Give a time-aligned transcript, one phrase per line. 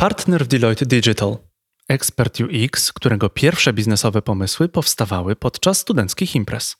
[0.00, 1.36] Partner w Deloitte Digital.
[1.88, 6.76] Ekspert UX, którego pierwsze biznesowe pomysły powstawały podczas studenckich imprez.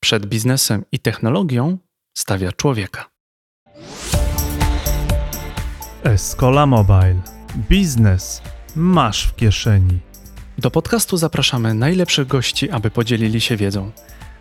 [0.00, 1.78] Przed biznesem i technologią
[2.18, 3.10] stawia człowieka.
[6.04, 7.20] Escola Mobile.
[7.70, 8.42] Biznes
[8.76, 10.00] masz w kieszeni.
[10.58, 13.92] Do podcastu zapraszamy najlepszych gości, aby podzielili się wiedzą.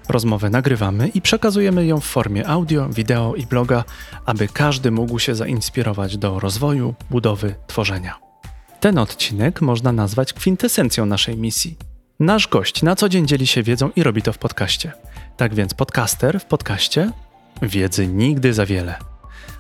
[0.10, 3.84] Rozmowę nagrywamy i przekazujemy ją w formie audio, wideo i bloga,
[4.26, 8.20] aby każdy mógł się zainspirować do rozwoju, budowy, tworzenia.
[8.80, 11.78] Ten odcinek można nazwać kwintesencją naszej misji.
[12.20, 14.92] Nasz gość na co dzień dzieli się wiedzą i robi to w podcaście.
[15.38, 17.12] Tak więc podcaster w podcaście
[17.62, 19.17] wiedzy nigdy za wiele.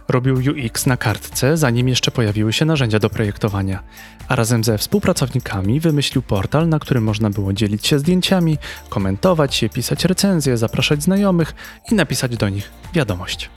[0.09, 3.83] Robił UX na kartce, zanim jeszcze pojawiły się narzędzia do projektowania,
[4.27, 8.57] a razem ze współpracownikami wymyślił portal, na którym można było dzielić się zdjęciami,
[8.89, 11.55] komentować je, pisać recenzje, zapraszać znajomych
[11.91, 13.49] i napisać do nich wiadomość.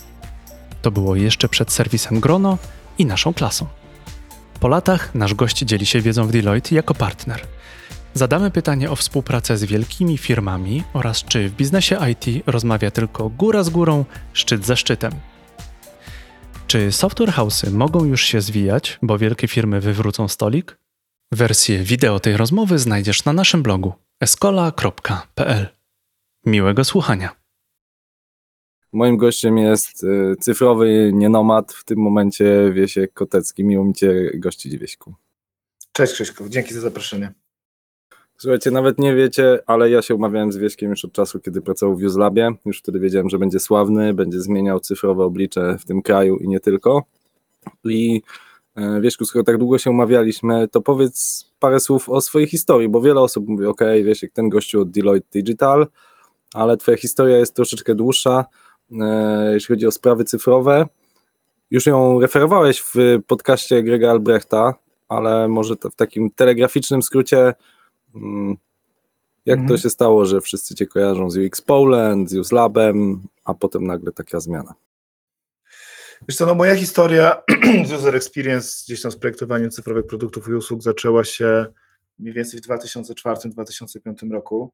[0.83, 2.59] To było jeszcze przed serwisem Grono
[2.99, 3.67] i naszą klasą.
[4.61, 7.41] Po latach nasz gość dzieli się wiedzą w Deloitte jako partner.
[8.15, 13.63] Zadamy pytanie o współpracę z wielkimi firmami oraz czy w biznesie IT rozmawia tylko góra
[13.63, 15.13] z górą, szczyt ze szczytem.
[16.71, 20.79] Czy software house'y mogą już się zwijać, bo wielkie firmy wywrócą stolik?
[21.33, 25.69] Wersję wideo tej rozmowy znajdziesz na naszym blogu escola.pl.
[26.47, 27.37] Miłego słuchania.
[28.93, 33.65] Moim gościem jest y, cyfrowy nienomad, w tym momencie Wiesiek Kotecki.
[33.65, 35.15] Miło mi Cię gościć, Wieśku.
[35.93, 37.33] Cześć Krzyśku, dzięki za zaproszenie.
[38.41, 41.97] Słuchajcie, nawet nie wiecie, ale ja się umawiałem z Wieśkiem już od czasu, kiedy pracował
[41.97, 42.51] w UseLabie.
[42.67, 46.61] Już wtedy wiedziałem, że będzie sławny, będzie zmieniał cyfrowe oblicze w tym kraju i nie
[46.61, 47.03] tylko.
[47.85, 48.23] I
[48.77, 53.01] e, Wieśku, skoro tak długo się umawialiśmy, to powiedz parę słów o swojej historii, bo
[53.01, 55.87] wiele osób mówi, ok, Wiesiek, ten gościu od Deloitte Digital,
[56.55, 58.45] ale twoja historia jest troszeczkę dłuższa,
[59.01, 60.87] e, jeśli chodzi o sprawy cyfrowe.
[61.71, 62.95] Już ją referowałeś w
[63.27, 64.75] podcaście Grega Albrechta,
[65.09, 67.55] ale może w takim telegraficznym skrócie
[68.15, 68.57] Mm.
[69.47, 69.81] Jak to mhm.
[69.81, 74.13] się stało, że wszyscy cię kojarzą z UX Poland, z UX Labem, a potem nagle
[74.13, 74.75] taka zmiana?
[76.29, 77.43] Wiesz co, no moja historia
[77.87, 81.67] z user experience gdzieś tam z projektowaniem cyfrowych produktów i usług zaczęła się
[82.19, 84.73] mniej więcej w 2004-2005 roku,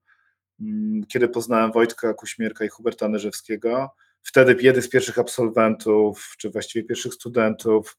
[0.60, 3.90] mm, kiedy poznałem Wojtka Kuśmierka i Huberta Nerzewskiego.
[4.22, 7.96] Wtedy jeden z pierwszych absolwentów, czy właściwie pierwszych studentów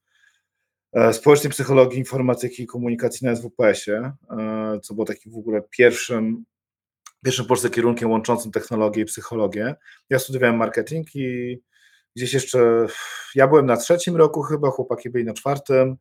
[1.11, 6.45] społecznej psychologii, informatyki i komunikacji na SWPS-ie, e, co było takim w ogóle pierwszym,
[7.25, 9.75] pierwszym polskim kierunkiem łączącym technologię i psychologię.
[10.09, 11.57] Ja studiowałem marketing i
[12.15, 12.87] gdzieś jeszcze,
[13.35, 15.97] ja byłem na trzecim roku chyba, chłopaki byli na czwartym, e,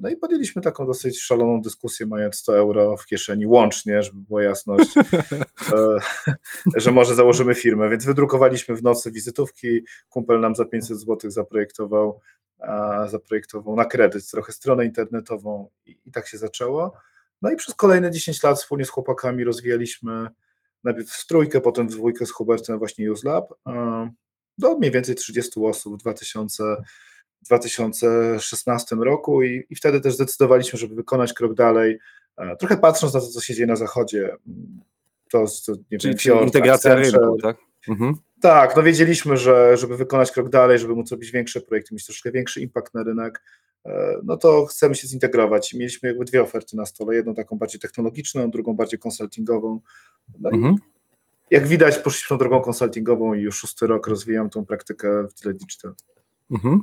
[0.00, 4.42] no i podjęliśmy taką dosyć szaloną dyskusję, mając 100 euro w kieszeni łącznie, żeby była
[4.42, 4.94] jasność,
[6.76, 7.90] że może założymy firmę.
[7.90, 9.80] Więc wydrukowaliśmy w nocy wizytówki.
[10.08, 12.20] Kumpel nam za 500 zł zaprojektował
[13.06, 16.92] zaprojektował na kredyt trochę stronę internetową i, i tak się zaczęło.
[17.42, 20.28] No i przez kolejne 10 lat wspólnie z chłopakami rozwijaliśmy
[20.84, 23.54] najpierw w trójkę, potem w dwójkę z Hubertem właśnie UseLab
[24.58, 26.76] do mniej więcej 30 osób w 2000,
[27.44, 31.98] 2016 roku i, i wtedy też zdecydowaliśmy, żeby wykonać krok dalej,
[32.58, 34.36] trochę patrząc na to, co się dzieje na zachodzie.
[35.30, 37.56] To, to nie Czyli wiem, integracja rynku, tak?
[37.88, 38.14] Mhm.
[38.40, 42.30] Tak, no wiedzieliśmy, że żeby wykonać krok dalej, żeby móc robić większe projekty, mieć troszkę
[42.32, 43.42] większy impact na rynek,
[43.86, 45.74] e, no to chcemy się zintegrować.
[45.74, 49.80] Mieliśmy jakby dwie oferty na stole, jedną taką bardziej technologiczną, drugą bardziej konsultingową.
[50.38, 50.76] No mhm.
[51.50, 55.54] jak widać, poszliśmy tą drogą konsultingową i już szósty rok rozwijam tą praktykę w Tyle
[55.54, 55.94] Digital.
[56.50, 56.82] Mhm.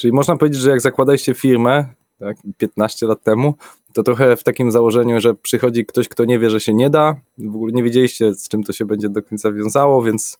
[0.00, 1.84] Czyli można powiedzieć, że jak zakładaliście firmę,
[2.18, 3.54] tak, 15 lat temu,
[3.92, 7.16] to trochę w takim założeniu, że przychodzi ktoś, kto nie wie, że się nie da,
[7.38, 10.38] w ogóle nie wiedzieliście, z czym to się będzie do końca wiązało, więc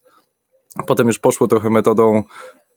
[0.87, 2.23] potem już poszło trochę metodą,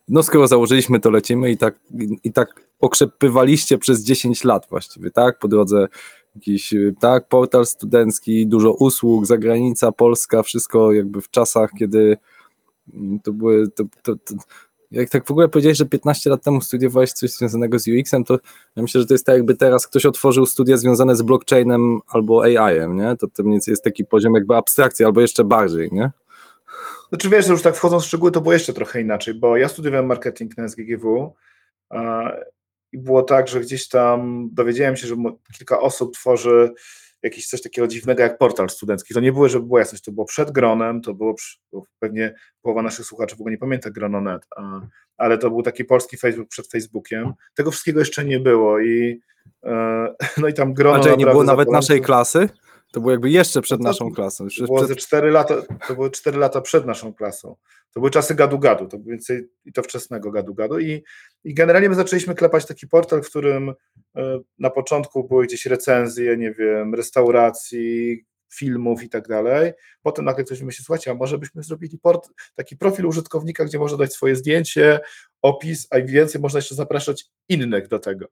[0.08, 1.80] no skoro założyliśmy, to lecimy i tak,
[2.24, 5.88] i tak okrzepywaliście przez 10 lat właściwie, tak, po drodze
[6.36, 12.18] jakiś, tak, portal studencki, dużo usług, zagranica, Polska, wszystko jakby w czasach, kiedy
[13.24, 14.34] to były, to, to, to
[14.94, 18.40] jak tak w ogóle powiedziałeś, że 15 lat temu studiowałeś coś związanego z UX-em, to
[18.76, 22.44] ja myślę, że to jest tak jakby teraz ktoś otworzył studia związane z blockchainem albo
[22.44, 23.16] AI-em, nie?
[23.18, 26.12] To, to mniej więcej jest taki poziom jakby abstrakcji, albo jeszcze bardziej, nie?
[27.10, 29.68] Znaczy wiesz, że już tak wchodząc w szczegóły, to było jeszcze trochę inaczej, bo ja
[29.68, 31.34] studiowałem marketing na SGGW
[32.92, 35.16] i było tak, że gdzieś tam dowiedziałem się, że
[35.58, 36.74] kilka osób tworzy
[37.24, 39.14] jakieś coś takiego dziwnego jak portal studencki.
[39.14, 41.58] To nie było, żeby była jasność, to było przed Gronem, to było przy,
[42.00, 44.48] pewnie połowa naszych słuchaczy w ogóle nie pamięta Grono.net,
[45.18, 47.34] ale to był taki polski Facebook przed Facebookiem.
[47.54, 49.22] Tego wszystkiego jeszcze nie było i
[49.64, 50.08] e,
[50.42, 51.12] no i tam Grono...
[51.14, 52.50] A nie było nawet naszej klasy?
[52.94, 54.48] To było jakby jeszcze przed no naszą klasą.
[54.60, 54.98] To było przed...
[54.98, 55.56] 4 lata,
[55.88, 57.56] to były 4 lata przed naszą klasą.
[57.94, 61.04] To były czasy gadu-gadu, to więcej i to wczesnego gadu-gadu i,
[61.44, 63.74] i generalnie my zaczęliśmy klepać taki portal, w którym
[64.16, 69.72] e, na początku były gdzieś recenzje, nie wiem, restauracji, filmów i tak dalej.
[70.02, 73.98] Potem nagle ktoś myśli, słuchajcie, a może byśmy zrobili port, taki profil użytkownika, gdzie można
[73.98, 75.00] dać swoje zdjęcie,
[75.42, 78.26] opis, a więcej można jeszcze zapraszać innych do tego.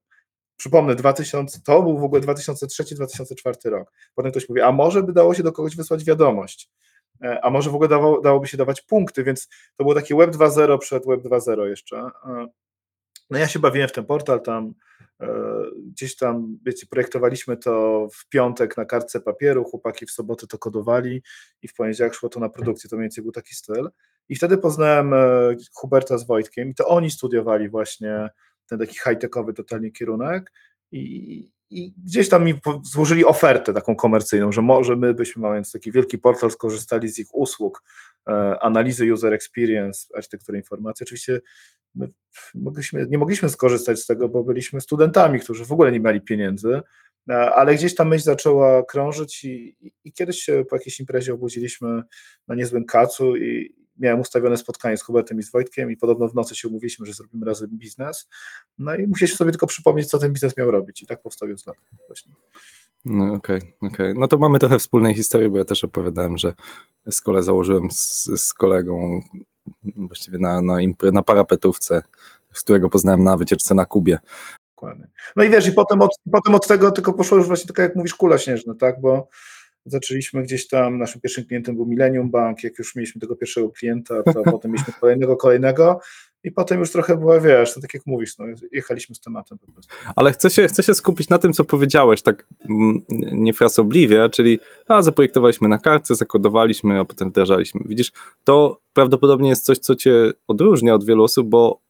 [0.61, 3.91] Przypomnę, 2000, to był w ogóle 2003-2004 rok.
[4.15, 6.69] Potem ktoś mówi, a może by dało się do kogoś wysłać wiadomość,
[7.23, 10.31] e, a może w ogóle dało, dałoby się dawać punkty, więc to było taki Web
[10.31, 11.97] 2.0 przed Web 2.0 jeszcze.
[11.97, 12.47] E,
[13.29, 14.73] no ja się bawiłem w ten portal, tam
[15.21, 15.27] e,
[15.91, 21.23] gdzieś tam, wiecie, projektowaliśmy to w piątek na kartce papieru, chłopaki w sobotę to kodowali
[21.61, 23.89] i w poniedziałek szło to na produkcję, to mniej więcej był taki styl.
[24.29, 25.13] I wtedy poznałem
[25.73, 28.29] Huberta z Wojtkiem i to oni studiowali właśnie
[28.71, 30.51] ten taki high-techowy totalnie kierunek
[30.91, 32.53] i, i gdzieś tam mi
[32.83, 37.35] złożyli ofertę taką komercyjną, że może my byśmy, mając taki wielki portal, skorzystali z ich
[37.35, 37.83] usług,
[38.27, 41.03] e, analizy user experience, architektury informacji.
[41.03, 41.41] Oczywiście
[42.55, 46.81] mogliśmy, nie mogliśmy skorzystać z tego, bo byliśmy studentami, którzy w ogóle nie mieli pieniędzy,
[47.29, 51.33] e, ale gdzieś ta myśl zaczęła krążyć i, i, i kiedyś się po jakiejś imprezie
[51.33, 52.03] obudziliśmy
[52.47, 56.35] na niezłym kacu i, miałem ustawione spotkanie z Hubertem i z Wojtkiem i podobno w
[56.35, 58.29] nocy się umówiliśmy, że zrobimy razem biznes.
[58.77, 61.77] No i musieliśmy sobie tylko przypomnieć, co ten biznes miał robić i tak powstał Uslab
[62.07, 62.33] właśnie.
[63.05, 63.89] No okej, okay, okej.
[63.89, 64.13] Okay.
[64.13, 66.53] No to mamy trochę wspólnej historii, bo ja też opowiadałem, że
[67.11, 69.21] z kolei założyłem z, z kolegą
[69.83, 70.77] właściwie na, na,
[71.11, 72.03] na parapetówce,
[72.53, 74.19] z którego poznałem na wycieczce na Kubie.
[74.75, 75.07] Dokładnie.
[75.35, 77.95] No i wiesz, i potem od, potem od tego tylko poszło już właśnie tak jak
[77.95, 79.27] mówisz, kula śnieżna, tak, bo
[79.85, 84.23] zaczęliśmy gdzieś tam, naszym pierwszym klientem był Millennium Bank, jak już mieliśmy tego pierwszego klienta,
[84.23, 85.99] to potem mieliśmy kolejnego, kolejnego
[86.43, 89.71] i potem już trochę była, wiesz, to tak jak mówisz, no, jechaliśmy z tematem po
[89.71, 89.95] prostu.
[90.15, 93.01] Ale chcę się, chcę się skupić na tym, co powiedziałeś, tak mm,
[93.31, 97.81] niefrasobliwie, czyli a, zaprojektowaliśmy na kartce, zakodowaliśmy, a potem wdrażaliśmy.
[97.85, 98.11] Widzisz,
[98.43, 101.81] to prawdopodobnie jest coś, co cię odróżnia od wielu osób, bo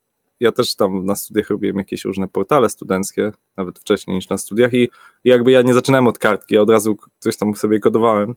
[0.41, 4.73] ja też tam na studiach robiłem jakieś różne portale studenckie, nawet wcześniej niż na studiach
[4.73, 4.89] i,
[5.23, 8.35] jakby ja nie zaczynałem od kartki, ja od razu coś tam sobie kodowałem,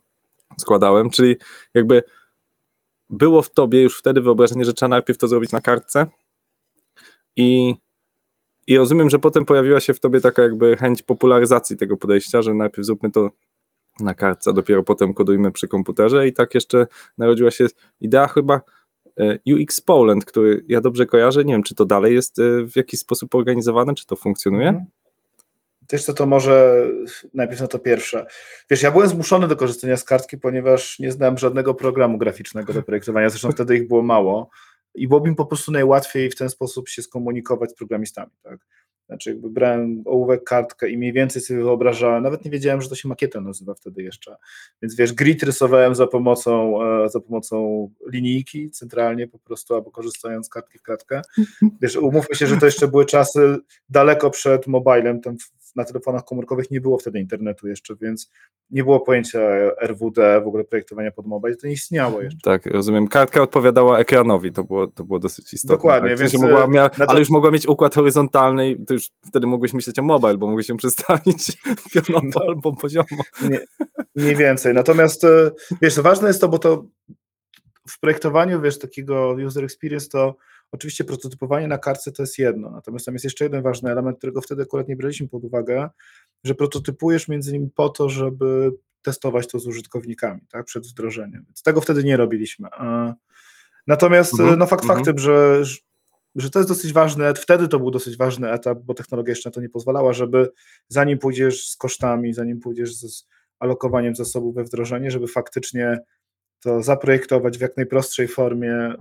[0.58, 1.36] składałem, czyli
[1.74, 2.02] jakby
[3.10, 6.06] było w tobie już wtedy wyobrażenie, że trzeba najpierw to zrobić na kartce
[7.36, 7.74] i,
[8.66, 12.54] i rozumiem, że potem pojawiła się w tobie taka jakby chęć popularyzacji tego podejścia, że
[12.54, 13.30] najpierw zróbmy to
[14.00, 16.86] na kartce, a dopiero potem kodujmy przy komputerze i tak jeszcze
[17.18, 17.66] narodziła się
[18.00, 18.60] idea chyba
[19.54, 23.00] UX Poland, który ja dobrze kojarzę, nie wiem, czy to dalej jest e, w jakiś
[23.00, 24.68] sposób organizowane, czy to funkcjonuje?
[24.68, 24.86] Mhm.
[25.92, 26.86] Wiesz co, to może
[27.34, 28.26] najpierw na to pierwsze.
[28.70, 32.82] Wiesz, ja byłem zmuszony do korzystania z kartki, ponieważ nie znałem żadnego programu graficznego do
[32.82, 34.50] projektowania, zresztą wtedy ich było mało
[34.94, 38.58] i byłoby mi po prostu najłatwiej w ten sposób się skomunikować z programistami, tak?
[39.14, 42.94] Znaczy jakby brałem ołówek, kartkę i mniej więcej sobie wyobrażałem, nawet nie wiedziałem, że to
[42.94, 44.36] się makieta nazywa wtedy jeszcze,
[44.82, 50.46] więc wiesz, grid rysowałem za pomocą, e, za pomocą linijki centralnie po prostu, albo korzystając
[50.46, 51.22] z kartki w kratkę.
[51.82, 53.56] Wiesz, umówmy się, że to jeszcze były czasy
[53.88, 55.36] daleko przed mobilem, tam
[55.76, 58.30] na telefonach komórkowych nie było wtedy internetu jeszcze, więc
[58.70, 59.40] nie było pojęcia
[59.82, 62.40] RWD, w ogóle projektowania pod mobile, to nie istniało jeszcze.
[62.42, 63.08] Tak, rozumiem.
[63.08, 65.76] Kartka odpowiadała ekranowi, to było, to było dosyć istotne.
[65.76, 66.10] Dokładnie.
[66.10, 66.18] Tak?
[66.18, 67.10] Więc, mogła, to...
[67.10, 70.66] Ale już mogła mieć układ horyzontalny, to już wtedy mogłeś myśleć o mobile, bo mogłeś
[70.66, 71.52] się przestawić
[71.92, 73.22] pionowo no, albo poziomo.
[73.50, 73.60] Nie,
[74.14, 74.74] mniej więcej.
[74.74, 75.50] Natomiast e,
[75.82, 76.84] wiesz, ważne jest to, bo to
[77.88, 80.36] w projektowaniu, wiesz, takiego user experience to
[80.72, 84.40] Oczywiście prototypowanie na kartce to jest jedno, natomiast tam jest jeszcze jeden ważny element, którego
[84.40, 85.88] wtedy akurat nie braliśmy pod uwagę,
[86.44, 91.44] że prototypujesz między innymi po to, żeby testować to z użytkownikami, tak, przed wdrożeniem.
[91.46, 92.68] Więc tego wtedy nie robiliśmy.
[93.86, 94.98] Natomiast mhm, no fakt mhm.
[94.98, 95.62] faktem, że,
[96.34, 99.54] że to jest dosyć ważny, wtedy to był dosyć ważny etap, bo technologia jeszcze na
[99.54, 100.50] to nie pozwalała, żeby
[100.88, 103.26] zanim pójdziesz z kosztami, zanim pójdziesz z
[103.58, 105.98] alokowaniem zasobów we wdrożenie, żeby faktycznie
[106.60, 108.94] to zaprojektować w jak najprostszej formie,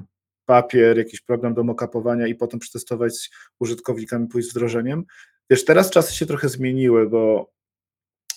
[0.46, 5.04] papier, jakiś program do mockupowania i potem przetestować z użytkownikami, pójść z wdrożeniem.
[5.50, 7.54] Wiesz, teraz czasy się trochę zmieniły, bo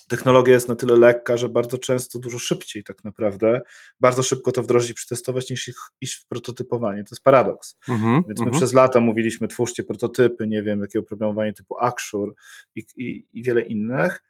[0.07, 3.61] technologia jest na tyle lekka, że bardzo często dużo szybciej tak naprawdę,
[3.99, 7.03] bardzo szybko to wdrożyć i przetestować niż ich, iść w prototypowanie.
[7.03, 7.77] To jest paradoks.
[7.87, 8.57] Mm-hmm, Więc my mm-hmm.
[8.57, 12.31] przez lata mówiliśmy, twórzcie prototypy, nie wiem, jakiego programowania typu Axure
[12.75, 14.23] i, i, i wiele innych,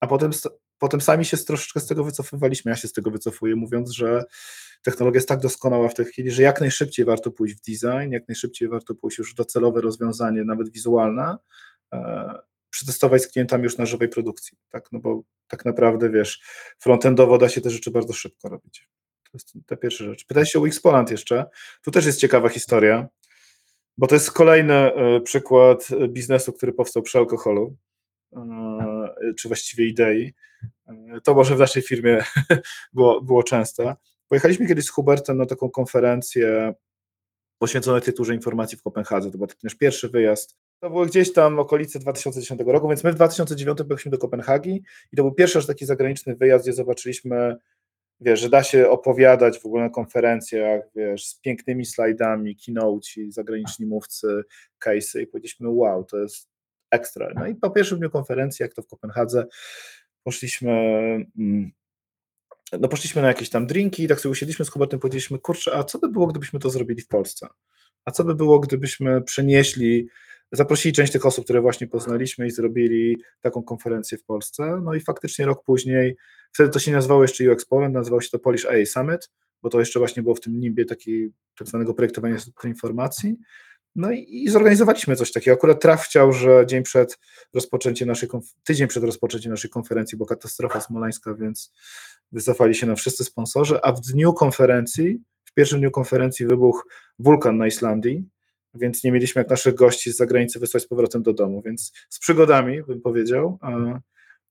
[0.00, 0.30] a potem
[0.84, 2.70] potem sami się troszeczkę z tego wycofywaliśmy.
[2.70, 4.24] Ja się z tego wycofuję, mówiąc, że
[4.82, 8.28] technologia jest tak doskonała w tej chwili, że jak najszybciej warto pójść w design, jak
[8.28, 11.36] najszybciej warto pójść już docelowe rozwiązanie, nawet wizualne,
[11.92, 12.34] e,
[12.70, 16.42] przetestować z klientami już na żywej produkcji, tak, no bo tak naprawdę, wiesz,
[16.78, 18.88] frontendowo da się te rzeczy bardzo szybko robić.
[19.24, 20.26] To jest ta pierwsza rzecz.
[20.26, 21.46] Pytałeś się o Xpolant jeszcze,
[21.82, 23.08] tu też jest ciekawa historia,
[23.98, 27.76] bo to jest kolejny e, przykład biznesu, który powstał przy alkoholu,
[28.36, 28.93] e,
[29.38, 30.34] czy właściwie idei.
[31.24, 32.24] To może w naszej firmie
[32.94, 33.96] było, było częste.
[34.28, 36.74] Pojechaliśmy kiedyś z Hubertem na taką konferencję
[37.58, 39.30] poświęconą architekturze informacji w Kopenhadze.
[39.30, 40.56] To był nasz pierwszy wyjazd.
[40.80, 45.16] To były gdzieś tam okolice 2010 roku, więc my w 2009 byliśmy do Kopenhagi i
[45.16, 47.56] to był pierwszy aż taki zagraniczny wyjazd, gdzie zobaczyliśmy,
[48.20, 53.86] wiesz, że da się opowiadać w ogóle na konferencjach, wiesz, z pięknymi slajdami, keynote, zagraniczni
[53.86, 54.42] mówcy,
[54.84, 56.53] case'y i powiedzieliśmy, wow, to jest
[56.94, 57.32] ekstra.
[57.34, 59.46] No i po pierwszym dniu konferencji, jak to w Kopenhadze,
[60.22, 60.72] poszliśmy,
[61.38, 61.72] mm,
[62.80, 65.84] no poszliśmy na jakieś tam drinki i tak sobie usiedliśmy z Hubertem, powiedzieliśmy, kurczę, a
[65.84, 67.46] co by było, gdybyśmy to zrobili w Polsce?
[68.04, 70.08] A co by było, gdybyśmy przenieśli,
[70.52, 74.80] zaprosili część tych osób, które właśnie poznaliśmy i zrobili taką konferencję w Polsce?
[74.82, 76.16] No i faktycznie rok później,
[76.52, 79.30] wtedy to się nazywało jeszcze UX Poland, nazywało się to Polish AI Summit,
[79.62, 83.36] bo to jeszcze właśnie było w tym nimbie taki tak zwanego projektowania informacji.
[83.96, 85.54] No i, i, zorganizowaliśmy coś takiego.
[85.54, 87.18] Akurat traf chciał, że dzień przed
[87.54, 88.28] rozpoczęciem naszej,
[88.64, 91.72] tydzień przed rozpoczęciem naszej konferencji była katastrofa smoleńska, więc
[92.32, 96.82] wycofali się nam wszyscy sponsorzy, a w dniu konferencji, w pierwszym dniu konferencji wybuchł
[97.18, 98.24] wulkan na Islandii,
[98.74, 102.18] więc nie mieliśmy jak naszych gości z zagranicy wysłać z powrotem do domu, więc z
[102.18, 103.58] przygodami bym powiedział,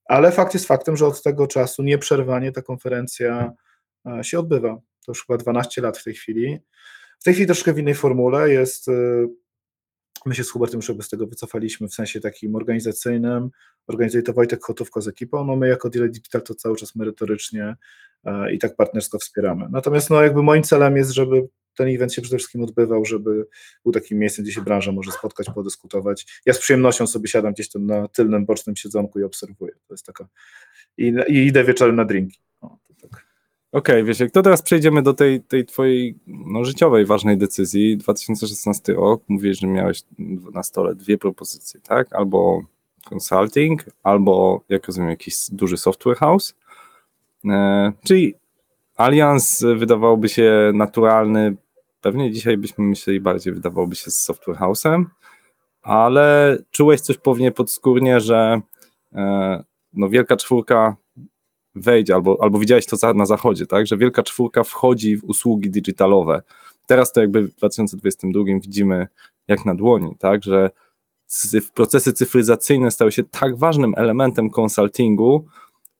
[0.04, 3.52] ale fakt jest faktem, że od tego czasu nieprzerwanie ta konferencja
[4.22, 4.74] się odbywa.
[5.06, 6.58] To już chyba 12 lat w tej chwili.
[7.20, 8.88] W tej chwili troszkę w innej formule jest.
[8.88, 9.28] Y,
[10.26, 13.50] my się z Hubertem jakby z tego wycofaliśmy w sensie takim organizacyjnym.
[13.86, 15.44] Organizuje to Wojtek Chotówko z ekipą.
[15.44, 17.76] No my jako Deal Digital to cały czas merytorycznie
[18.24, 19.66] e, i tak partnersko wspieramy.
[19.70, 23.46] Natomiast no jakby moim celem jest, żeby ten event się przede wszystkim odbywał, żeby
[23.84, 26.26] był takim miejscem, gdzie się branża może spotkać, podyskutować.
[26.46, 29.72] Ja z przyjemnością sobie siadam gdzieś tam na tylnym, bocznym siedzonku i obserwuję.
[29.88, 30.28] To jest taka...
[30.98, 32.40] I, i idę wieczorem na drinki.
[33.74, 37.96] Okej, okay, Wiesiek, to teraz przejdziemy do tej, tej twojej no, życiowej ważnej decyzji.
[37.96, 40.02] 2016 rok, mówisz, że miałeś
[40.52, 42.12] na stole dwie propozycje, tak?
[42.12, 42.62] Albo
[43.10, 46.54] consulting, albo, jak rozumiem, jakiś duży software house.
[47.44, 48.34] E, czyli
[48.96, 51.56] Allianz wydawałoby się naturalny,
[52.00, 55.04] pewnie dzisiaj byśmy myśleli bardziej, wydawałoby się z software house'em,
[55.82, 58.60] ale czułeś coś pewnie podskórnie, że
[59.12, 60.96] e, no, wielka czwórka
[61.74, 65.70] wejdzie, albo, albo widziałeś to za, na zachodzie, tak, że wielka czwórka wchodzi w usługi
[65.70, 66.42] digitalowe.
[66.86, 69.06] Teraz to jakby w 2022 widzimy
[69.48, 70.70] jak na dłoni, tak, że
[71.74, 75.46] procesy cyfryzacyjne stały się tak ważnym elementem konsultingu,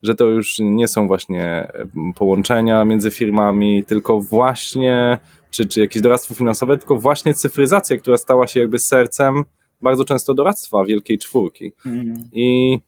[0.02, 1.72] że to już nie są właśnie
[2.16, 5.18] połączenia między firmami, tylko właśnie,
[5.50, 9.44] czy, czy jakieś doradztwo finansowe, tylko właśnie cyfryzacja, która stała się jakby sercem
[9.82, 11.72] bardzo często doradztwa wielkiej czwórki.
[11.86, 12.28] Mm.
[12.32, 12.78] I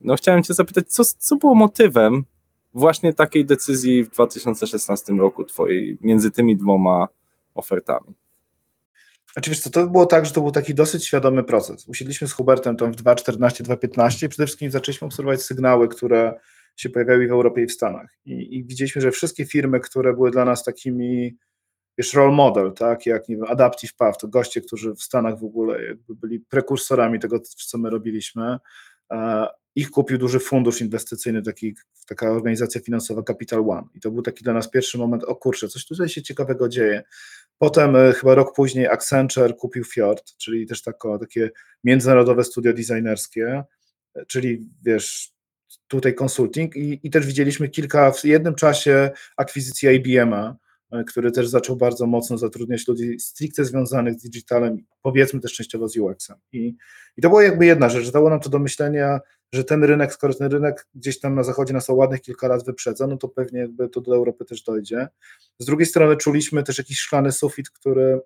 [0.00, 2.24] no, chciałem Cię zapytać, co, co było motywem
[2.76, 7.08] właśnie takiej decyzji w 2016 roku twojej między tymi dwoma
[7.54, 8.14] ofertami?
[9.36, 11.88] Oczywiście to było tak, że to był taki dosyć świadomy proces.
[11.88, 16.40] Usiedliśmy z Hubertem tam w 2014, 2015 i przede wszystkim zaczęliśmy obserwować sygnały, które
[16.76, 18.10] się pojawiały w Europie i w Stanach.
[18.24, 21.36] I, i widzieliśmy, że wszystkie firmy, które były dla nas takimi
[21.98, 25.44] wiesz, role model, tak, jak nie wiem, Adaptive Path, to goście, którzy w Stanach w
[25.44, 25.78] ogóle
[26.08, 28.58] byli prekursorami tego, co my robiliśmy,
[29.76, 31.74] ich kupił duży fundusz inwestycyjny, taki,
[32.06, 33.82] taka organizacja finansowa Capital One.
[33.94, 37.02] I to był taki dla nas pierwszy moment, o kurczę, coś tutaj się ciekawego dzieje.
[37.58, 41.50] Potem e, chyba rok później Accenture kupił Fjord, czyli też tako, takie
[41.84, 43.64] międzynarodowe studio designerskie,
[44.14, 45.32] e, czyli wiesz,
[45.88, 50.56] tutaj konsulting i, i też widzieliśmy kilka w jednym czasie akwizycji IBM-a,
[51.06, 55.96] który też zaczął bardzo mocno zatrudniać ludzi stricte związanych z digitalem, powiedzmy też częściowo z
[55.96, 56.36] UX-em.
[56.52, 56.76] I,
[57.16, 59.20] I to była jakby jedna rzecz, dało nam to do myślenia,
[59.52, 62.64] że ten rynek, skoro ten rynek gdzieś tam na zachodzie nas o ładnych kilka lat
[62.64, 65.08] wyprzedza, no to pewnie jakby to do Europy też dojdzie.
[65.58, 68.20] Z drugiej strony czuliśmy też jakiś szklany sufit, który,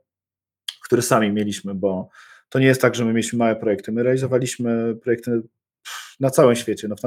[0.84, 2.08] który sami mieliśmy, bo
[2.48, 3.92] to nie jest tak, że my mieliśmy małe projekty.
[3.92, 5.42] My realizowaliśmy projekty
[6.20, 6.88] na całym świecie.
[6.88, 7.00] No w,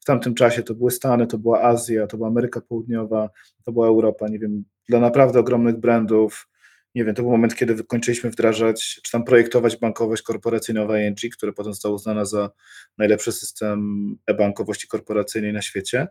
[0.00, 3.30] w tamtym czasie to były Stany, to była Azja, to była Ameryka Południowa,
[3.64, 6.48] to była Europa, nie wiem, dla naprawdę ogromnych brandów.
[6.94, 11.52] Nie wiem, to był moment, kiedy kończyliśmy wdrażać, czy tam projektować bankowość korporacyjną ING, która
[11.52, 12.50] potem została uznana za
[12.98, 16.06] najlepszy system e-bankowości korporacyjnej na świecie.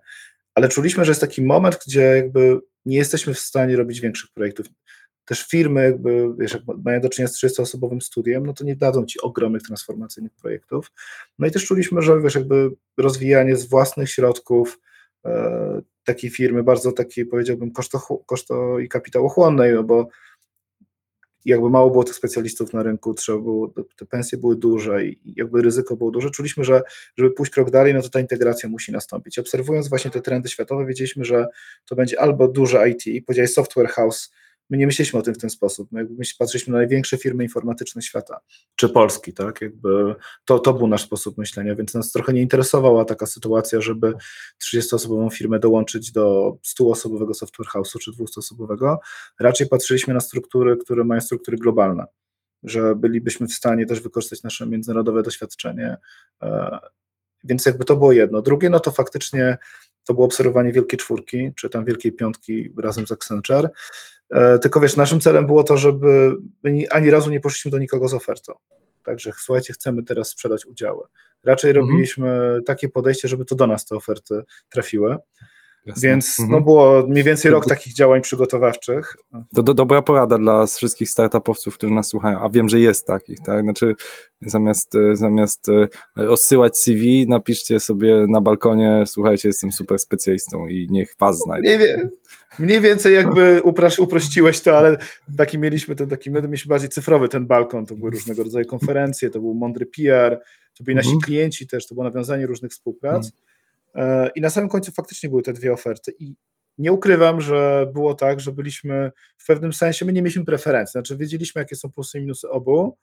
[0.56, 4.66] Ale czuliśmy, że jest taki moment, gdzie jakby nie jesteśmy w stanie robić większych projektów.
[5.26, 9.06] Też firmy, jakby, wiesz, jak mają do czynienia z 30-osobowym studiem, no to nie dadzą
[9.06, 10.92] ci ogromnych transformacyjnych projektów.
[11.40, 14.80] No i też czuliśmy, że wiesz, jakby rozwijanie z własnych środków,
[15.26, 20.08] e, takiej firmy, bardzo takiej powiedziałbym koszto, koszto i kapitałochłonnej, no bo
[21.46, 25.62] jakby mało było tych specjalistów na rynku, trzeba było, te pensje były duże i jakby
[25.62, 26.82] ryzyko było duże, czuliśmy, że
[27.18, 29.40] żeby pójść krok dalej, no to ta integracja musi nastąpić.
[29.40, 31.48] Obserwując właśnie te trendy światowe, wiedzieliśmy, że
[31.86, 34.32] to będzie albo duże IT, powiedziałeś software house,
[34.70, 35.92] my nie myśleliśmy o tym w ten sposób.
[35.92, 38.40] My jakby patrzyliśmy na największe firmy informatyczne świata,
[38.76, 39.62] czy Polski, tak?
[39.62, 40.16] Jakby
[40.46, 44.14] to, to był nasz sposób myślenia, więc nas trochę nie interesowała taka sytuacja, żeby
[44.64, 48.98] 30-osobową firmę dołączyć do 100-osobowego software house'u czy 200-osobowego.
[49.40, 52.06] Raczej patrzyliśmy na struktury, które mają struktury globalne.
[52.64, 55.98] że bylibyśmy w stanie też wykorzystać nasze międzynarodowe doświadczenie.
[56.42, 56.80] E,
[57.44, 58.42] więc jakby to było jedno.
[58.42, 59.58] Drugie, no to faktycznie
[60.04, 63.70] to było obserwowanie Wielkiej Czwórki, czy tam Wielkiej Piątki razem z Accenture.
[64.30, 66.36] E, tylko wiesz, naszym celem było to, żeby
[66.90, 68.54] ani razu nie poszliśmy do nikogo z ofertą.
[69.04, 71.04] Także słuchajcie, chcemy teraz sprzedać udziały.
[71.44, 71.86] Raczej mhm.
[71.86, 75.18] robiliśmy takie podejście, żeby to do nas te oferty trafiły.
[75.86, 76.10] Jasne.
[76.10, 76.52] Więc mhm.
[76.52, 79.16] no było mniej więcej rok takich działań przygotowawczych.
[79.56, 83.40] To, to dobra porada dla wszystkich startupowców, którzy nas słuchają, a wiem, że jest takich,
[83.40, 83.64] tak?
[83.64, 83.96] Znaczy
[84.42, 90.88] zamiast, e, zamiast e, rozsyłać CV, napiszcie sobie na balkonie, słuchajcie, jestem super specjalistą i
[90.90, 91.78] niech was znajdzie.
[91.78, 91.98] Mniej,
[92.60, 94.98] mniej więcej jakby uprasz, uprościłeś to, ale
[95.38, 99.30] taki mieliśmy ten taki, my mieliśmy bardziej cyfrowy ten balkon, to były różnego rodzaju konferencje,
[99.30, 100.40] to był mądry PR,
[100.78, 101.22] to byli nasi mhm.
[101.22, 103.26] klienci też, to było nawiązanie różnych współprac.
[103.26, 103.53] Mhm.
[103.96, 106.14] E, I na samym końcu faktycznie były te dwie oferty.
[106.20, 106.36] I
[106.78, 111.18] nie ukrywam, że było tak, że byliśmy w pewnym sensie, my nie mieliśmy preferencji, znaczy
[111.18, 112.98] wiedzieliśmy, jakie są plusy i minusy obu,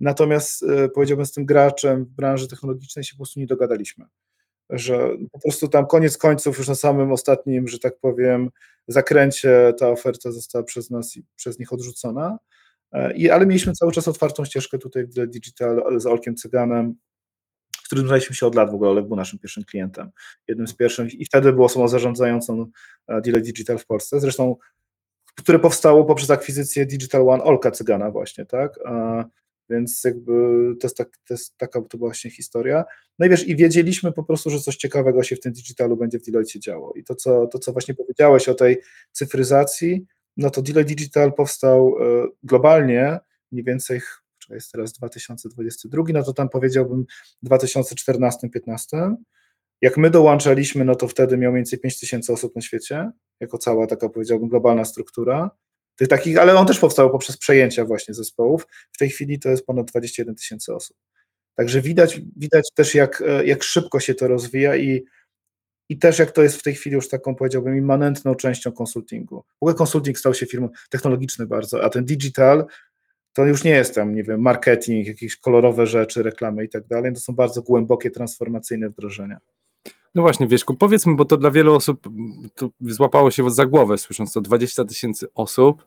[0.00, 4.04] natomiast e, powiedziałbym z tym graczem w branży technologicznej się po prostu nie dogadaliśmy.
[4.70, 8.50] Że po prostu tam koniec końców, już na samym ostatnim, że tak powiem,
[8.88, 12.38] zakręcie ta oferta została przez nas i przez nich odrzucona.
[12.92, 16.94] E, I, ale mieliśmy cały czas otwartą ścieżkę tutaj w Digital z Olkiem Cyganem,
[17.84, 20.10] z którym znaliśmy się od lat w ogóle, Olek był naszym pierwszym klientem,
[20.48, 22.70] jednym z pierwszych i wtedy było osobą zarządzającą
[23.08, 24.56] e, Delay Digital w Polsce, zresztą
[25.36, 28.78] które powstało poprzez akwizycję Digital One Olka Cygana właśnie, tak,
[29.70, 30.32] więc jakby
[30.80, 32.84] to jest, tak, to jest taka to była właśnie historia.
[33.18, 36.18] No i wiesz, i wiedzieliśmy po prostu, że coś ciekawego się w tym digitalu będzie
[36.18, 36.92] w Deloitte działo.
[36.96, 38.80] I to co, to, co właśnie powiedziałeś o tej
[39.12, 43.18] cyfryzacji, no to Deloitte Digital powstał e, globalnie
[43.52, 44.00] mniej więcej
[44.44, 47.04] czyli jest teraz 2022, no to tam powiedziałbym
[47.46, 49.14] 2014-15.
[49.80, 53.10] Jak my dołączaliśmy, no to wtedy miał mniej więcej 5 tysięcy osób na świecie,
[53.40, 55.50] jako cała taka powiedziałbym globalna struktura.
[55.96, 58.66] Tych takich, ale on też powstał poprzez przejęcia właśnie zespołów.
[58.92, 60.96] W tej chwili to jest ponad 21 tysięcy osób.
[61.54, 65.04] Także widać, widać też, jak, jak szybko się to rozwija i,
[65.88, 69.44] i też jak to jest w tej chwili już taką, powiedziałbym, immanentną częścią konsultingu.
[69.60, 72.66] W ogóle konsulting stał się firmą technologiczną bardzo, a ten digital
[73.34, 77.12] to już nie jest tam, nie wiem, marketing, jakieś kolorowe rzeczy, reklamy i tak dalej,
[77.12, 79.38] to są bardzo głębokie, transformacyjne wdrożenia.
[80.14, 82.08] No właśnie, Wieszku, powiedzmy, bo to dla wielu osób
[82.54, 85.86] to złapało się za głowę, słysząc to 20 tysięcy osób,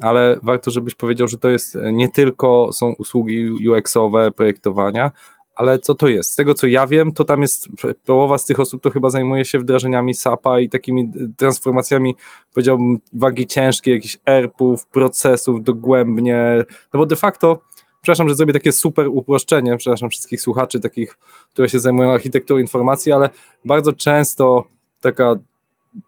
[0.00, 5.10] ale warto, żebyś powiedział, że to jest nie tylko są usługi UX-owe, projektowania,
[5.54, 6.30] ale co to jest?
[6.30, 7.68] Z tego co ja wiem, to tam jest
[8.06, 12.14] połowa z tych osób to chyba zajmuje się wdrażaniami SAP-a i takimi transformacjami,
[12.54, 17.60] powiedziałbym, wagi ciężkiej, jakichś ERP-ów, procesów dogłębnie, no bo de facto,
[18.02, 21.18] przepraszam, że zrobię takie super uproszczenie, przepraszam wszystkich słuchaczy takich,
[21.52, 23.30] które się zajmują architekturą informacji, ale
[23.64, 24.64] bardzo często
[25.00, 25.34] taka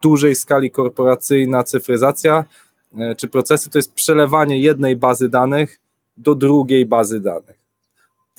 [0.03, 2.45] dużej skali korporacyjna cyfryzacja
[2.99, 5.81] e, czy procesy to jest przelewanie jednej bazy danych
[6.17, 7.64] do drugiej bazy danych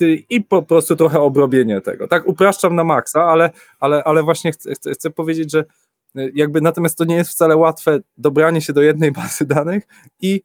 [0.00, 2.08] i po prostu trochę obrobienie tego.
[2.08, 5.64] Tak, upraszczam na maksa, ale, ale, ale właśnie chcę, chcę, powiedzieć, że
[6.16, 9.86] e, jakby natomiast to nie jest wcale łatwe dobranie się do jednej bazy danych
[10.20, 10.42] i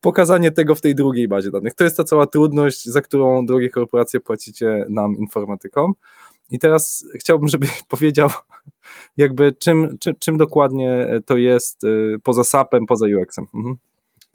[0.00, 1.74] pokazanie tego w tej drugiej bazie danych.
[1.74, 5.94] To jest ta cała trudność, za którą drogie korporacje płacicie nam, informatykom.
[6.50, 8.30] I teraz chciałbym, żebyś powiedział,
[9.16, 11.88] jakby czym, czym, czym dokładnie to jest e,
[12.22, 13.46] poza SAP-em, poza UX-em.
[13.54, 13.76] Mhm.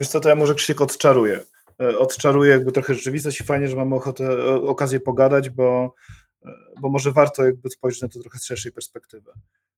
[0.00, 1.40] Wiesz co, to ja może Krzyk odczaruję.
[1.82, 5.94] E, odczaruje jakby trochę rzeczywistość i fajnie, że mamy ochotę, e, okazję pogadać, bo,
[6.46, 9.30] e, bo może warto jakby spojrzeć na to trochę z szerszej perspektywy.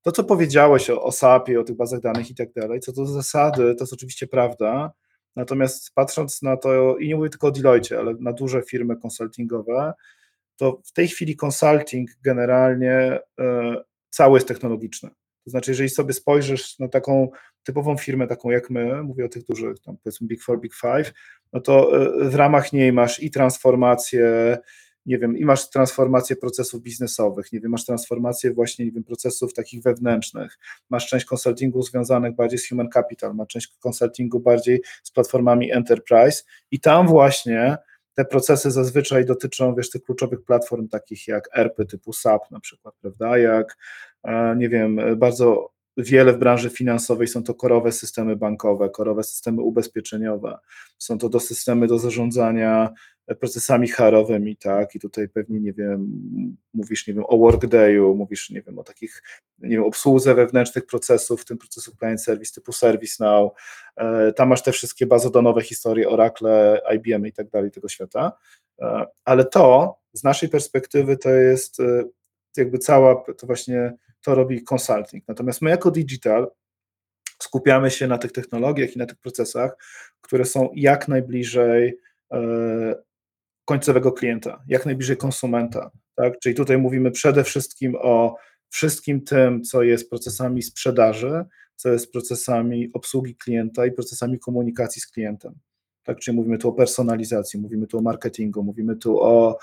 [0.02, 3.06] To, co powiedziałeś o, o SAP-ie, o tych bazach danych i tak dalej, co do
[3.06, 4.92] zasady, to jest oczywiście prawda,
[5.36, 9.92] natomiast patrząc na to, i nie mówię tylko o Deloitte, ale na duże firmy konsultingowe,
[10.56, 13.44] to w tej chwili consulting generalnie y,
[14.10, 15.10] cały jest technologiczny.
[15.44, 17.28] To znaczy, jeżeli sobie spojrzysz na taką
[17.64, 21.12] typową firmę, taką jak my, mówię o tych dużych, tam powiedzmy Big Four, Big Five,
[21.52, 24.58] no to e, w ramach niej masz i transformację,
[25.06, 29.54] nie wiem, i masz transformację procesów biznesowych, nie wiem, masz transformację właśnie, nie wiem, procesów
[29.54, 30.58] takich wewnętrznych,
[30.90, 36.42] masz część konsultingu związanych bardziej z human capital, masz część konsultingu bardziej z platformami enterprise
[36.70, 37.76] i tam właśnie
[38.14, 42.94] te procesy zazwyczaj dotyczą, wiesz, tych kluczowych platform takich jak ERPy typu SAP na przykład,
[43.00, 43.76] prawda, jak,
[44.56, 50.58] nie wiem, bardzo wiele w branży finansowej są to korowe systemy bankowe, korowe systemy ubezpieczeniowe,
[50.98, 52.90] są to do systemy do zarządzania
[53.40, 56.08] procesami HR-owymi, tak, i tutaj pewnie, nie wiem,
[56.74, 59.22] mówisz, nie wiem, o Workdayu, mówisz, nie wiem, o takich,
[59.58, 63.52] nie wiem, obsłudze wewnętrznych procesów, w tym procesu client service typu ServiceNow,
[63.96, 68.32] e, tam masz te wszystkie bazodonowe historie, Oracle, IBM i tak dalej tego świata,
[68.80, 72.04] e, ale to z naszej perspektywy to jest e,
[72.56, 75.24] jakby cała, to właśnie to robi consulting.
[75.28, 76.50] Natomiast my jako digital
[77.42, 79.76] skupiamy się na tych technologiach i na tych procesach,
[80.20, 81.98] które są jak najbliżej
[83.64, 85.90] końcowego klienta, jak najbliżej konsumenta.
[86.14, 86.38] Tak?
[86.38, 88.36] Czyli tutaj mówimy przede wszystkim o
[88.68, 91.44] wszystkim tym, co jest procesami sprzedaży,
[91.76, 95.54] co jest procesami obsługi klienta i procesami komunikacji z klientem.
[96.04, 99.58] Tak, czyli mówimy tu o personalizacji, mówimy tu o marketingu, mówimy tu o,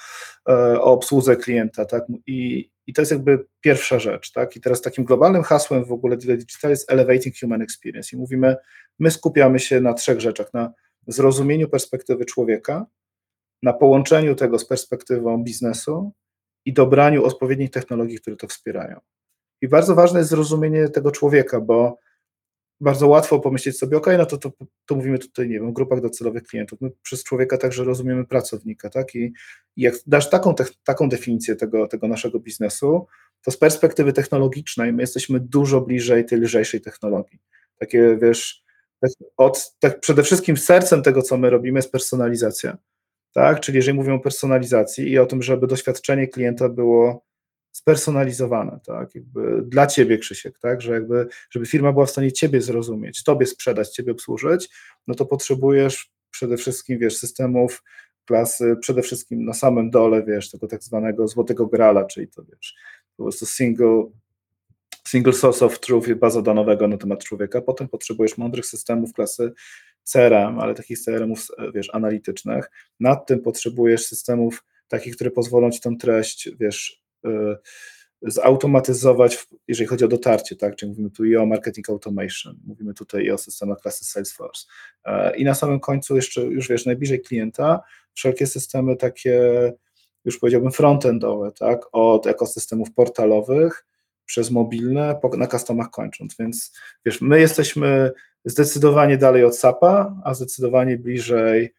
[0.50, 2.04] e, o obsłudze klienta, tak?
[2.28, 4.56] I, I to jest jakby pierwsza rzecz, tak?
[4.56, 8.16] I teraz takim globalnym hasłem w ogóle Digital jest Elevating Human Experience.
[8.16, 8.56] I mówimy,
[9.00, 10.74] my skupiamy się na trzech rzeczach: na
[11.08, 12.86] zrozumieniu perspektywy człowieka,
[13.64, 16.12] na połączeniu tego z perspektywą biznesu
[16.66, 19.00] i dobraniu odpowiednich technologii, które to wspierają.
[19.62, 21.98] I bardzo ważne jest zrozumienie tego człowieka, bo
[22.82, 24.52] bardzo łatwo pomyśleć sobie, ok, no to, to,
[24.86, 26.82] to mówimy tutaj, nie wiem, grupach docelowych klientów.
[26.82, 29.16] My przez człowieka także rozumiemy pracownika, tak?
[29.16, 29.34] I,
[29.76, 33.08] i jak dasz taką, te, taką definicję tego, tego naszego biznesu,
[33.42, 37.40] to z perspektywy technologicznej my jesteśmy dużo bliżej tej lżejszej technologii.
[37.78, 38.64] Takie, wiesz,
[39.00, 42.78] tak od, tak przede wszystkim sercem tego, co my robimy, jest personalizacja.
[43.34, 43.60] Tak?
[43.60, 47.26] Czyli jeżeli mówimy o personalizacji i o tym, żeby doświadczenie klienta było
[47.72, 52.62] spersonalizowane, tak, jakby dla ciebie, Krzysiek, tak, że jakby, żeby firma była w stanie ciebie
[52.62, 54.70] zrozumieć, tobie sprzedać, ciebie obsłużyć,
[55.08, 57.84] no to potrzebujesz przede wszystkim, wiesz, systemów
[58.26, 62.76] klasy, przede wszystkim na samym dole, wiesz, tego tak zwanego złotego grala, czyli to, wiesz,
[63.18, 64.04] po prostu single,
[65.08, 69.52] single source of truth, baza danowego na temat człowieka, potem potrzebujesz mądrych systemów klasy
[70.04, 75.98] CRM, ale takich CRM-ów, wiesz, analitycznych, nad tym potrzebujesz systemów takich, które pozwolą ci tą
[75.98, 77.02] treść, wiesz,
[78.22, 80.76] zautomatyzować, jeżeli chodzi o dotarcie, tak?
[80.76, 84.68] Czyli mówimy tu i o marketing automation, mówimy tutaj i o systemach klasy Salesforce.
[85.06, 87.82] E, I na samym końcu jeszcze, już wiesz, najbliżej klienta,
[88.14, 89.40] wszelkie systemy takie,
[90.26, 91.82] już powiedziałbym frontendowe, tak?
[91.92, 93.86] Od ekosystemów portalowych
[94.26, 96.72] przez mobilne, na customach kończąc, więc
[97.06, 98.12] wiesz, my jesteśmy
[98.46, 101.74] zdecydowanie dalej od SAP-a, a zdecydowanie bliżej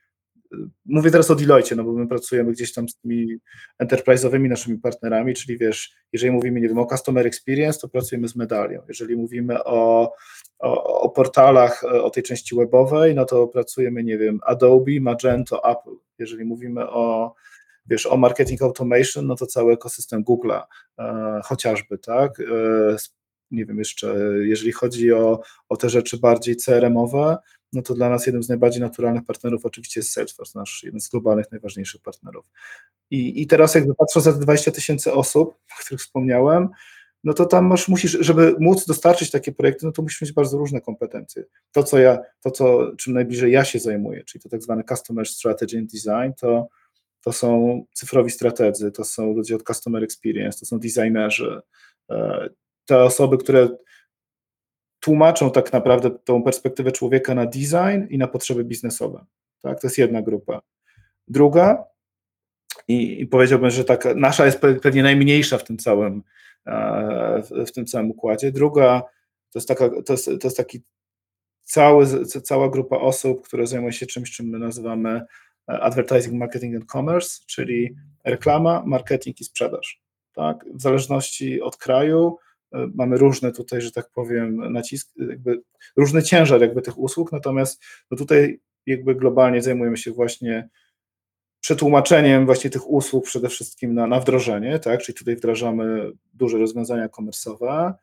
[0.85, 3.39] Mówię teraz o Deloitte, no bo my pracujemy gdzieś tam z tymi
[3.83, 8.37] enterprise'owymi naszymi partnerami, czyli wiesz, jeżeli mówimy, nie wiem, o customer experience, to pracujemy z
[8.37, 8.83] medalią.
[8.89, 10.13] Jeżeli mówimy o,
[10.59, 15.97] o, o portalach, o tej części webowej, no to pracujemy, nie wiem, Adobe, Magento, Apple.
[16.19, 17.35] Jeżeli mówimy o
[17.87, 20.63] wiesz, o marketing automation, no to cały ekosystem Google'a
[20.99, 22.97] e, chociażby, tak, e,
[23.51, 27.37] nie wiem jeszcze, jeżeli chodzi o, o te rzeczy bardziej CRM-owe,
[27.73, 31.09] no to dla nas jednym z najbardziej naturalnych partnerów oczywiście jest Salesforce, nasz jeden z
[31.09, 32.47] globalnych najważniejszych partnerów.
[33.11, 36.69] I, i teraz jakby patrząc na te 20 tysięcy osób, o których wspomniałem,
[37.25, 40.59] no to tam masz, musisz, żeby móc dostarczyć takie projekty, no to musisz mieć bardzo
[40.59, 41.45] różne kompetencje.
[41.73, 45.27] To, co ja, to, co, czym najbliżej ja się zajmuję, czyli to tak zwane Customer
[45.27, 46.69] Strategy and Design, to,
[47.25, 51.61] to są cyfrowi strategzy, to są ludzie od Customer Experience, to są designerzy,
[52.11, 52.49] e,
[52.87, 53.69] te osoby, które
[55.03, 59.25] tłumaczą tak naprawdę tą perspektywę człowieka na design i na potrzeby biznesowe.
[59.63, 59.81] Tak?
[59.81, 60.63] To jest jedna grupa.
[61.29, 61.85] Druga,
[62.89, 66.23] i, i powiedziałbym, że tak, nasza jest pewnie najmniejsza w tym całym,
[66.67, 68.53] e, w tym całym układzie.
[68.53, 69.03] Druga
[69.51, 70.83] to jest, taka, to jest, to jest taki
[71.63, 76.91] cały, cała grupa osób, które zajmują się czymś, czym my nazywamy e, advertising, marketing and
[76.91, 80.03] commerce, czyli reklama, marketing i sprzedaż.
[80.33, 80.65] Tak?
[80.75, 82.39] W zależności od kraju,
[82.95, 85.63] mamy różne tutaj, że tak powiem, nacisk, jakby
[85.97, 90.69] różny ciężar jakby tych usług, natomiast no tutaj jakby globalnie zajmujemy się właśnie
[91.61, 97.09] przetłumaczeniem właśnie tych usług przede wszystkim na, na wdrożenie, tak, czyli tutaj wdrażamy duże rozwiązania
[97.09, 97.95] komersowe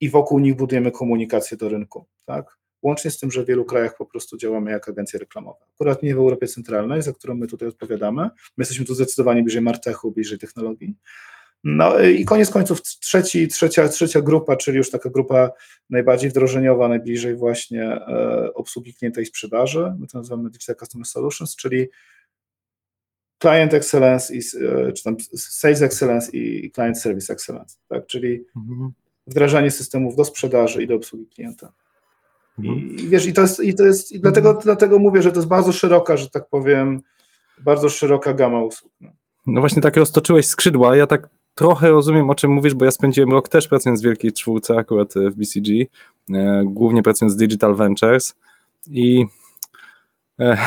[0.00, 3.96] i wokół nich budujemy komunikację do rynku, tak, łącznie z tym, że w wielu krajach
[3.96, 5.58] po prostu działamy jak agencje reklamowe.
[5.74, 9.62] Akurat nie w Europie Centralnej, za którą my tutaj odpowiadamy, my jesteśmy tu zdecydowanie bliżej
[9.62, 10.94] Martechu, bliżej technologii,
[11.64, 15.50] no i koniec końców trzeci, trzecia, trzecia grupa, czyli już taka grupa
[15.90, 21.56] najbardziej wdrożeniowa, najbliżej właśnie e, obsługi klienta i sprzedaży, my to nazywamy Digital Customer Solutions,
[21.56, 21.88] czyli
[23.42, 28.06] Client Excellence, i, e, czy tam Sales Excellence i Client Service Excellence, tak?
[28.06, 28.92] czyli mhm.
[29.26, 31.72] wdrażanie systemów do sprzedaży i do obsługi klienta.
[32.58, 32.96] Mhm.
[32.96, 34.64] I, wiesz, i to jest, i to jest i dlatego, mhm.
[34.64, 37.00] dlatego mówię, że to jest bardzo szeroka, że tak powiem,
[37.60, 38.92] bardzo szeroka gama usług.
[39.00, 39.10] No.
[39.46, 40.96] No właśnie takie roztoczyłeś skrzydła.
[40.96, 44.32] Ja tak trochę rozumiem, o czym mówisz, bo ja spędziłem rok też pracując w Wielkiej
[44.32, 45.70] Czwórce, akurat e, w BCG,
[46.30, 48.34] e, głównie pracując z Digital Ventures
[48.90, 49.26] i
[50.40, 50.58] e,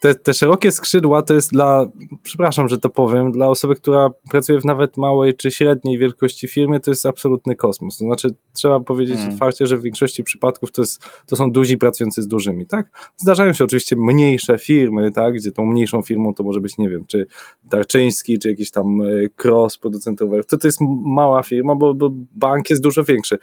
[0.00, 1.86] te, te szerokie skrzydła to jest dla,
[2.22, 6.80] przepraszam, że to powiem, dla osoby, która pracuje w nawet małej czy średniej wielkości firmie,
[6.80, 7.98] to jest absolutny kosmos.
[7.98, 9.34] To znaczy, trzeba powiedzieć hmm.
[9.34, 13.12] otwarcie, że w większości przypadków to, jest, to są duzi pracujący z dużymi, tak?
[13.16, 15.34] Zdarzają się oczywiście mniejsze firmy, tak?
[15.34, 17.26] Gdzie tą mniejszą firmą to może być, nie wiem, czy
[17.64, 19.06] Darczyński, czy jakiś tam e,
[19.44, 20.44] Cross producentowy.
[20.44, 23.38] To to jest mała firma, bo, bo bank jest dużo większy.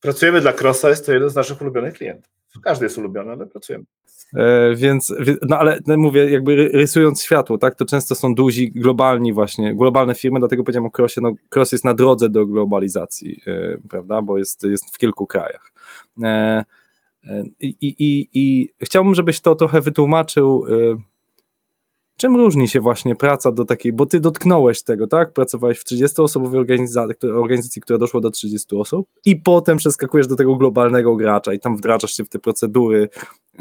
[0.00, 2.32] Pracujemy dla Crossa, jest to jeden z naszych ulubionych klientów.
[2.62, 3.84] Każdy jest ulubiony, ale pracujemy.
[4.36, 5.14] E, więc,
[5.48, 9.74] no ale no, mówię, jakby ry- rysując światło, tak, to często są duzi, globalni właśnie,
[9.74, 14.22] globalne firmy, dlatego powiedziałem o Crossie, no Cross jest na drodze do globalizacji, e, prawda,
[14.22, 15.72] bo jest, jest w kilku krajach.
[16.22, 16.64] E,
[17.60, 20.64] I, i, i, I chciałbym, żebyś to trochę wytłumaczył,
[22.20, 26.58] czym różni się właśnie praca do takiej, bo ty dotknąłeś tego, tak, pracowałeś w 30-osobowej
[27.22, 31.76] organizacji, która doszła do 30 osób i potem przeskakujesz do tego globalnego gracza i tam
[31.76, 33.08] wdrażasz się w te procedury,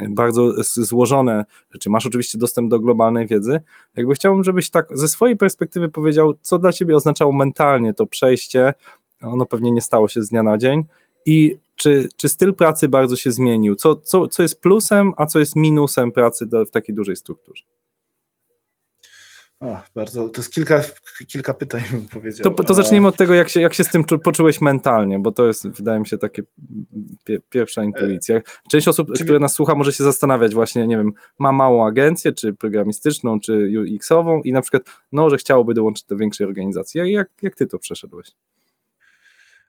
[0.09, 1.89] bardzo s- złożone rzeczy.
[1.89, 3.61] Masz oczywiście dostęp do globalnej wiedzy.
[3.97, 8.73] Jakby chciałbym, żebyś tak ze swojej perspektywy powiedział, co dla ciebie oznaczało mentalnie to przejście.
[9.21, 10.83] Ono pewnie nie stało się z dnia na dzień.
[11.25, 13.75] I czy, czy styl pracy bardzo się zmienił?
[13.75, 17.63] Co, co, co jest plusem, a co jest minusem pracy do, w takiej dużej strukturze?
[19.95, 20.81] Bardzo, to jest kilka,
[21.27, 22.53] kilka pytań, bym powiedział.
[22.53, 25.31] To, to zacznijmy od tego, jak się, jak się z tym czu- poczułeś mentalnie, bo
[25.31, 26.43] to jest, wydaje mi się, takie
[27.23, 28.41] pie, pierwsza intuicja.
[28.69, 32.31] Część osób, czyli- które nas słucha, może się zastanawiać właśnie, nie wiem, ma małą agencję,
[32.31, 37.11] czy programistyczną, czy UX-ową i na przykład, no, że chciałoby dołączyć do większej organizacji.
[37.11, 38.31] Jak, jak, ty to przeszedłeś?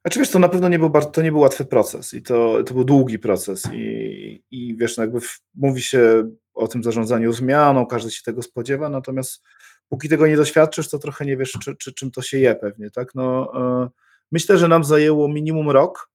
[0.03, 2.65] Znaczy wiesz, to na pewno nie był, bardzo, to nie był łatwy proces i to,
[2.67, 7.33] to był długi proces i, i wiesz, no jakby w, mówi się o tym zarządzaniu
[7.33, 9.43] zmianą, każdy się tego spodziewa, natomiast
[9.91, 12.91] póki tego nie doświadczysz, to trochę nie wiesz, czy, czy, czym to się je pewnie,
[12.91, 13.15] tak?
[13.15, 13.53] No,
[13.85, 13.89] e,
[14.33, 16.11] myślę, że nam zajęło minimum rok,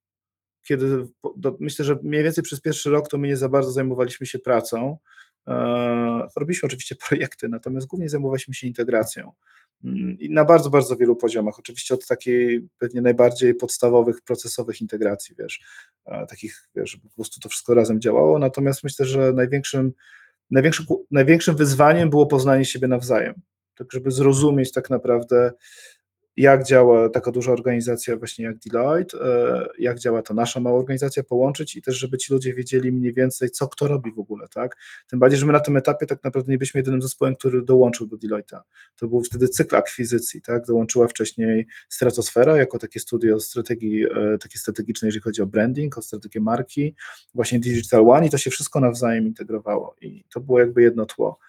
[0.64, 1.08] kiedy,
[1.38, 4.40] do, myślę, że mniej więcej przez pierwszy rok to my nie za bardzo zajmowaliśmy się
[4.40, 4.98] pracą,
[5.48, 9.32] e, robiliśmy oczywiście projekty, natomiast głównie zajmowaliśmy się integracją.
[9.84, 11.60] Mm, I na bardzo, bardzo wielu poziomach.
[11.60, 15.62] Oczywiście od takiej pewnie najbardziej podstawowych, procesowych integracji, wiesz,
[16.06, 18.40] e, takich, wiesz, żeby po prostu to wszystko razem działało.
[18.40, 19.94] Natomiast myślę, że największym,
[20.52, 23.42] największym, największym wyzwaniem było poznanie siebie nawzajem.
[23.76, 25.52] Tak, żeby zrozumieć tak naprawdę,
[26.38, 31.24] jak działa taka duża organizacja właśnie jak Deloitte, e, jak działa ta nasza mała organizacja,
[31.24, 34.78] połączyć i też, żeby ci ludzie wiedzieli mniej więcej, co kto robi w ogóle, tak?
[35.08, 38.08] Tym bardziej, że my na tym etapie tak naprawdę nie byliśmy jedynym zespołem, który dołączył
[38.08, 38.60] do Deloitte'a.
[38.96, 40.66] To był wtedy cykl akwizycji, tak?
[40.66, 46.02] Dołączyła wcześniej Stratosfera jako takie studio strategii, e, takie strategiczne, jeżeli chodzi o branding, o
[46.02, 46.96] strategię marki,
[47.34, 51.40] właśnie Digital One i to się wszystko nawzajem integrowało i to było jakby jedno tło.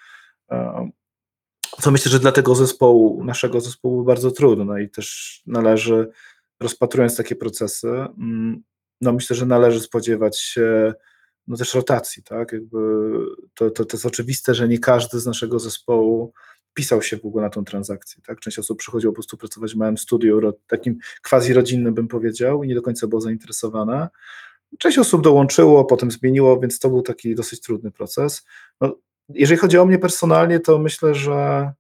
[1.80, 6.08] Co myślę, że dla tego zespołu, naszego zespołu bardzo trudne i też należy,
[6.60, 8.62] rozpatrując takie procesy, mm,
[9.00, 10.94] no myślę, że należy spodziewać się
[11.46, 12.78] no też rotacji, tak, jakby
[13.54, 16.32] to, to, to jest oczywiste, że nie każdy z naszego zespołu
[16.74, 19.76] pisał się w ogóle na tą transakcję, tak, część osób przychodziło po prostu pracować w
[19.76, 20.98] małym studiu, takim
[21.28, 24.08] quasi rodzinnym bym powiedział i nie do końca było zainteresowane,
[24.78, 28.44] część osób dołączyło, potem zmieniło, więc to był taki dosyć trudny proces,
[28.80, 31.72] no, jeżeli chodzi o mnie personalnie, to myślę, że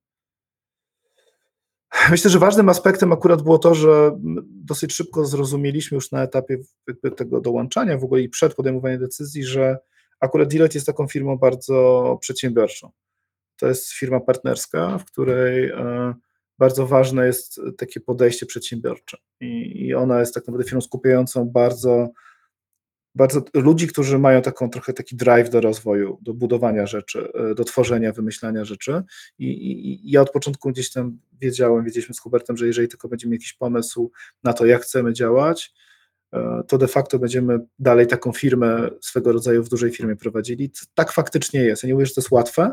[2.10, 6.58] myślę, że ważnym aspektem akurat było to, że dosyć szybko zrozumieliśmy już na etapie
[7.16, 9.78] tego dołączania w ogóle i przed podejmowaniem decyzji, że
[10.20, 12.90] akurat Deloitte jest taką firmą bardzo przedsiębiorczą.
[13.56, 16.14] To jest firma partnerska, w której e,
[16.58, 22.08] bardzo ważne jest takie podejście przedsiębiorcze i ona jest tak naprawdę firmą skupiającą bardzo
[23.16, 27.64] bardzo ludzi, którzy mają taką trochę taki drive do rozwoju, do budowania rzeczy, e, do
[27.64, 29.02] tworzenia, wymyślania rzeczy.
[29.38, 33.08] I, i, i ja od początku gdzieś tam wiedziałem, wiedzieliśmy z Hubertem, że jeżeli tylko
[33.08, 34.10] będziemy jakiś pomysł
[34.44, 35.74] na to, jak chcemy działać,
[36.32, 40.70] e, to de facto będziemy dalej taką firmę swego rodzaju w dużej firmie prowadzili.
[40.94, 41.82] Tak faktycznie jest.
[41.82, 42.72] Ja nie mówię, że to jest łatwe,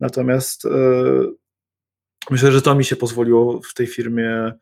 [0.00, 0.70] natomiast e,
[2.30, 4.52] myślę, że to mi się pozwoliło w tej firmie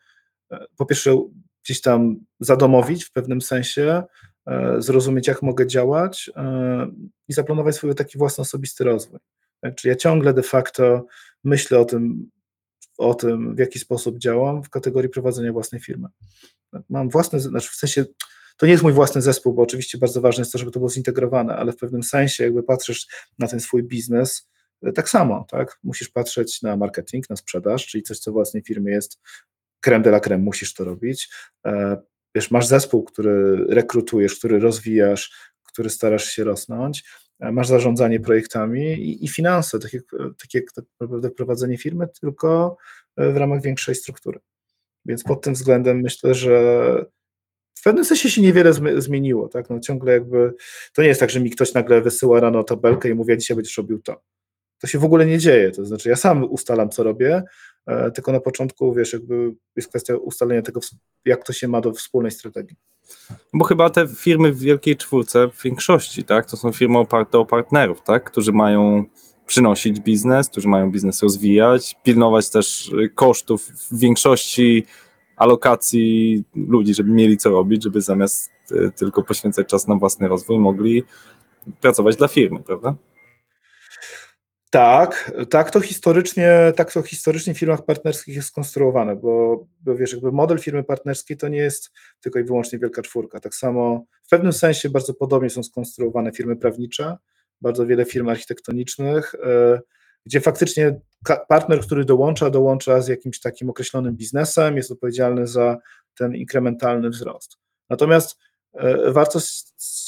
[0.77, 1.29] po pierwsze
[1.65, 4.03] gdzieś tam zadomowić w pewnym sensie,
[4.79, 6.87] zrozumieć, jak mogę działać e,
[7.29, 9.21] i zaplanować swój taki własny osobisty rozwój.
[9.61, 9.75] Tak?
[9.75, 11.07] Czyli ja ciągle de facto
[11.45, 12.31] myślę o tym,
[12.99, 16.09] o tym, w jaki sposób działam w kategorii prowadzenia własnej firmy.
[16.89, 18.05] Mam własny, znaczy w sensie,
[18.57, 20.91] to nie jest mój własny zespół, bo oczywiście bardzo ważne jest to, żeby to było
[20.91, 23.07] zintegrowane, ale w pewnym sensie jakby patrzysz
[23.39, 24.49] na ten swój biznes
[24.83, 25.79] e, tak samo, tak?
[25.83, 29.21] Musisz patrzeć na marketing, na sprzedaż, czyli coś, co w własnej firmie jest
[29.81, 31.31] creme de la creme, musisz to robić.
[32.35, 37.05] Wiesz, masz zespół, który rekrutujesz, który rozwijasz, który starasz się rosnąć,
[37.41, 42.09] e, masz zarządzanie projektami i, i finanse, tak jak, tak jak tak naprawdę prowadzenie firmy,
[42.21, 42.77] tylko
[43.17, 44.41] e, w ramach większej struktury.
[45.05, 47.05] Więc pod tym względem myślę, że
[47.79, 49.71] w pewnym sensie się niewiele zmi- zmieniło, tak?
[49.71, 50.55] No ciągle jakby,
[50.95, 53.57] to nie jest tak, że mi ktoś nagle wysyła rano tabelkę i mówi, a dzisiaj
[53.57, 54.23] będziesz robił to.
[54.79, 57.43] To się w ogóle nie dzieje, to znaczy ja sam ustalam, co robię,
[58.15, 60.81] tylko na początku, wiesz, jakby jest kwestia ustalenia tego,
[61.25, 62.77] jak to się ma do wspólnej strategii.
[63.53, 67.47] Bo chyba te firmy w Wielkiej Czwórce w większości, tak, to są firmy oparte o
[67.47, 69.05] partnerów, tak, którzy mają
[69.47, 74.87] przynosić biznes, którzy mają biznes rozwijać, pilnować też y, kosztów w większości
[75.37, 80.59] alokacji ludzi, żeby mieli co robić, żeby zamiast y, tylko poświęcać czas na własny rozwój,
[80.59, 81.03] mogli
[81.81, 82.95] pracować dla firmy, prawda?
[84.75, 90.13] Tak, tak to historycznie, tak to historycznie w firmach partnerskich jest skonstruowane, bo, bo wiesz,
[90.13, 93.41] jakby model firmy partnerskiej to nie jest tylko i wyłącznie wielka czwórka.
[93.41, 97.17] Tak samo w pewnym sensie bardzo podobnie są skonstruowane firmy prawnicze,
[97.61, 99.81] bardzo wiele firm architektonicznych, e,
[100.27, 101.01] gdzie faktycznie
[101.49, 105.77] partner, który dołącza, dołącza z jakimś takim określonym biznesem, jest odpowiedzialny za
[106.19, 107.59] ten inkrementalny wzrost.
[107.91, 108.39] Natomiast
[109.13, 109.41] warto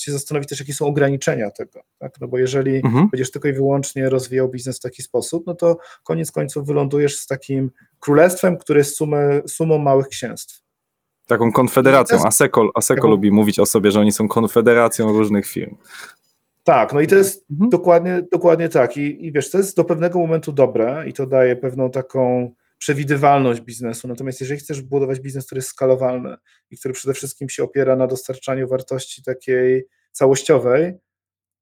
[0.07, 2.20] się zastanowić też, jakie są ograniczenia tego, tak?
[2.20, 3.09] no bo jeżeli mhm.
[3.09, 7.26] będziesz tylko i wyłącznie rozwijał biznes w taki sposób, no to koniec końców wylądujesz z
[7.26, 10.62] takim królestwem, które jest sumę, sumą małych księstw.
[11.26, 12.18] Taką konfederacją.
[12.24, 15.76] Aseko, Aseko lubi mówić o sobie, że oni są konfederacją różnych firm.
[16.64, 17.70] Tak, no i to jest mhm.
[17.70, 18.96] dokładnie, dokładnie tak.
[18.96, 23.60] I, I wiesz, to jest do pewnego momentu dobre i to daje pewną taką przewidywalność
[23.60, 24.08] biznesu.
[24.08, 26.36] Natomiast jeżeli chcesz budować biznes, który jest skalowalny
[26.70, 30.94] i który przede wszystkim się opiera na dostarczaniu wartości takiej całościowej,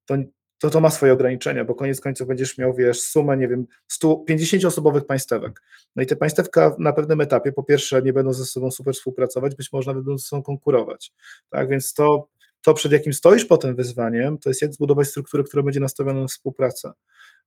[0.06, 0.16] to
[0.64, 5.04] to, to ma swoje ograniczenia, bo koniec końców będziesz miał, wiesz, sumę, nie wiem, 150-osobowych
[5.06, 5.62] państewek.
[5.96, 9.54] No i te państewka na pewnym etapie, po pierwsze, nie będą ze sobą super współpracować,
[9.54, 11.12] być może będą ze sobą konkurować.
[11.50, 12.28] Tak, więc to,
[12.62, 16.26] to przed jakim stoisz potem wyzwaniem, to jest jak zbudować strukturę, która będzie nastawiona na
[16.26, 16.92] współpracę.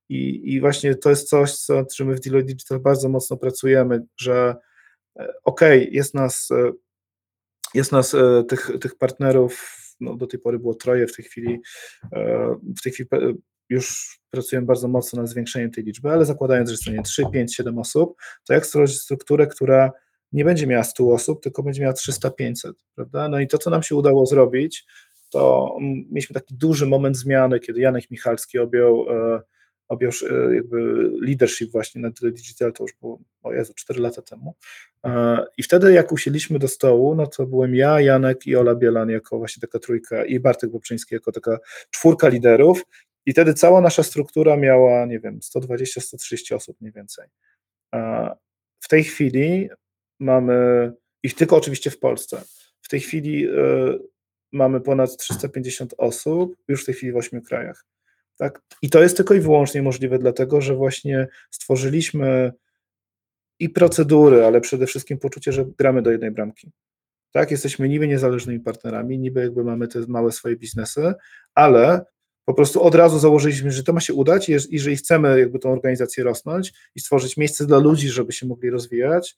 [0.08, 4.06] I, I właśnie to jest coś, co, czym my w Deloitte Digital bardzo mocno pracujemy,
[4.20, 4.56] że
[5.18, 6.72] e, okej, okay, jest nas, e,
[7.74, 11.60] jest nas e, tych, tych partnerów, no do tej pory było troje, w tej chwili
[12.78, 13.08] w tej chwili
[13.68, 17.78] już pracujemy bardzo mocno nad zwiększeniem tej liczby, ale zakładając, że stanie 3, 5, 7
[17.78, 19.92] osób, to jak stworzyć strukturę, która
[20.32, 23.28] nie będzie miała 100 osób, tylko będzie miała 300-500, prawda?
[23.28, 24.86] No i to, co nam się udało zrobić,
[25.30, 29.06] to mm, mieliśmy taki duży moment zmiany, kiedy Janek Michalski objął
[29.88, 34.22] objął e, jakby leadership właśnie na tyle digital, to już było, o Jezu, 4 lata
[34.22, 34.54] temu.
[35.04, 39.10] E, I wtedy jak usiedliśmy do stołu, no to byłem ja, Janek i Ola Bielan
[39.10, 41.58] jako właśnie taka trójka i Bartek Bobrzyński jako taka
[41.90, 42.82] czwórka liderów
[43.26, 47.26] i wtedy cała nasza struktura miała, nie wiem, 120-130 osób mniej więcej.
[47.94, 48.30] E,
[48.80, 49.68] w tej chwili
[50.20, 52.42] mamy, ich tylko oczywiście w Polsce,
[52.82, 53.48] w tej chwili
[54.52, 57.84] mamy ponad 350 osób, już w tej chwili w 8 krajach.
[58.38, 58.62] Tak?
[58.82, 62.52] I to jest tylko i wyłącznie możliwe dlatego, że właśnie stworzyliśmy
[63.58, 66.72] i procedury, ale przede wszystkim poczucie, że gramy do jednej bramki.
[67.32, 71.14] Tak, jesteśmy niby niezależnymi partnerami, niby jakby mamy te małe swoje biznesy,
[71.54, 72.04] ale
[72.44, 75.72] po prostu od razu założyliśmy, że to ma się udać i jeżeli chcemy jakby tą
[75.72, 79.36] organizację rosnąć i stworzyć miejsce dla ludzi, żeby się mogli rozwijać,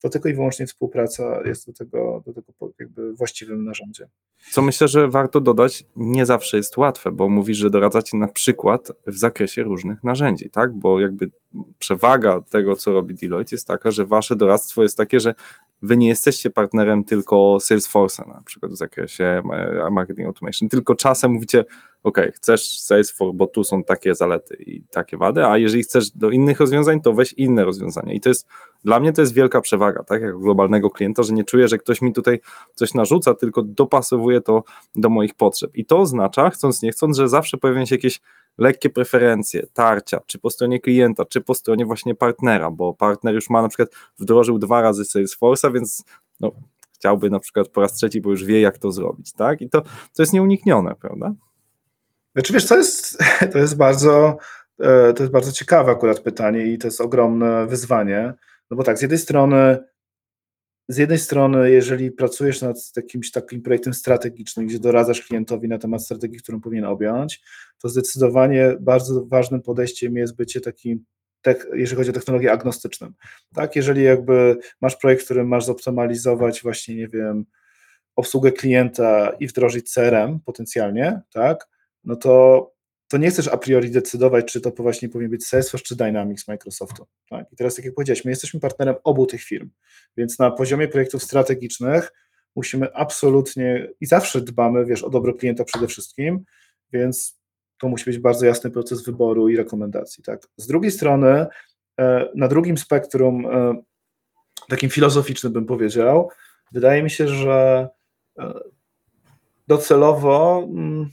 [0.00, 4.08] to tylko i wyłącznie współpraca jest do tego, do tego jakby właściwym narzędziem.
[4.50, 8.92] Co myślę, że warto dodać, nie zawsze jest łatwe, bo mówisz, że doradzacie na przykład
[9.06, 10.72] w zakresie różnych narzędzi, tak?
[10.72, 11.30] Bo jakby
[11.78, 15.34] przewaga tego, co robi Deloitte jest taka, że wasze doradztwo jest takie, że
[15.82, 21.32] wy nie jesteście partnerem tylko Salesforce'a na przykład w zakresie e, marketing automation, tylko czasem
[21.32, 21.64] mówicie,
[22.02, 26.30] ok, chcesz Salesforce, bo tu są takie zalety i takie wady, a jeżeli chcesz do
[26.30, 28.12] innych rozwiązań, to weź inne rozwiązania.
[28.12, 28.46] I to jest,
[28.84, 32.02] dla mnie to jest wielka przewaga, tak, jako globalnego klienta, że nie czuję, że ktoś
[32.02, 32.40] mi tutaj
[32.74, 35.70] coś narzuca, tylko dopasowuje to do moich potrzeb.
[35.74, 38.20] I to oznacza, chcąc nie chcąc, że zawsze pojawiają się jakieś
[38.58, 43.50] lekkie preferencje, tarcia, czy po stronie klienta, czy po stronie właśnie partnera, bo partner już
[43.50, 46.04] ma na przykład wdrożył dwa razy Salesforce'a, więc
[46.40, 46.52] no,
[46.94, 49.60] chciałby na przykład po raz trzeci, bo już wie, jak to zrobić, tak?
[49.60, 51.34] I to, to jest nieuniknione, prawda?
[52.34, 53.18] Znaczy wiesz, to jest,
[53.52, 54.38] to jest bardzo
[54.80, 58.34] e, to jest bardzo ciekawe akurat pytanie i to jest ogromne wyzwanie,
[58.70, 59.78] no bo tak, z jednej strony
[60.90, 66.04] z jednej strony, jeżeli pracujesz nad jakimś takim projektem strategicznym, gdzie doradzasz klientowi na temat
[66.04, 67.42] strategii, którą powinien objąć,
[67.78, 71.04] to zdecydowanie bardzo ważnym podejściem jest bycie takim,
[71.74, 73.14] jeżeli chodzi o technologię agnostycznym.
[73.54, 77.44] Tak, jeżeli jakby masz projekt, w którym masz zoptymalizować właśnie, nie wiem,
[78.16, 81.68] obsługę klienta i wdrożyć CRM potencjalnie, tak,
[82.04, 82.66] no to
[83.10, 87.06] to nie chcesz a priori decydować, czy to właśnie powinien być Salesforce czy Dynamics Microsoftu.
[87.30, 87.52] Tak?
[87.52, 89.70] I teraz, tak jak powiedziałeś, my jesteśmy partnerem obu tych firm,
[90.16, 92.12] więc na poziomie projektów strategicznych
[92.56, 96.44] musimy absolutnie i zawsze dbamy, wiesz, o dobro klienta przede wszystkim,
[96.92, 97.40] więc
[97.78, 100.24] to musi być bardzo jasny proces wyboru i rekomendacji.
[100.24, 100.48] Tak?
[100.56, 101.46] Z drugiej strony,
[102.00, 103.82] e, na drugim spektrum, e,
[104.68, 106.30] takim filozoficznym bym powiedział,
[106.72, 107.88] wydaje mi się, że
[108.38, 108.52] e,
[109.68, 111.10] docelowo mm,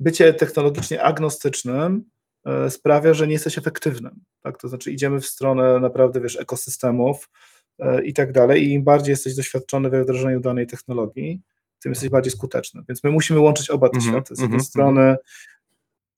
[0.00, 2.04] bycie technologicznie agnostycznym
[2.44, 4.20] e, sprawia, że nie jesteś efektywnym.
[4.42, 4.58] Tak?
[4.58, 7.30] To znaczy idziemy w stronę naprawdę, wiesz, ekosystemów
[7.78, 11.40] e, i tak dalej i im bardziej jesteś doświadczony we wdrożeniu danej technologii,
[11.82, 12.82] tym jesteś bardziej skuteczny.
[12.88, 14.36] Więc my musimy łączyć oba te -hmm, światy.
[14.36, 14.64] Z jednej -hmm.
[14.64, 15.16] strony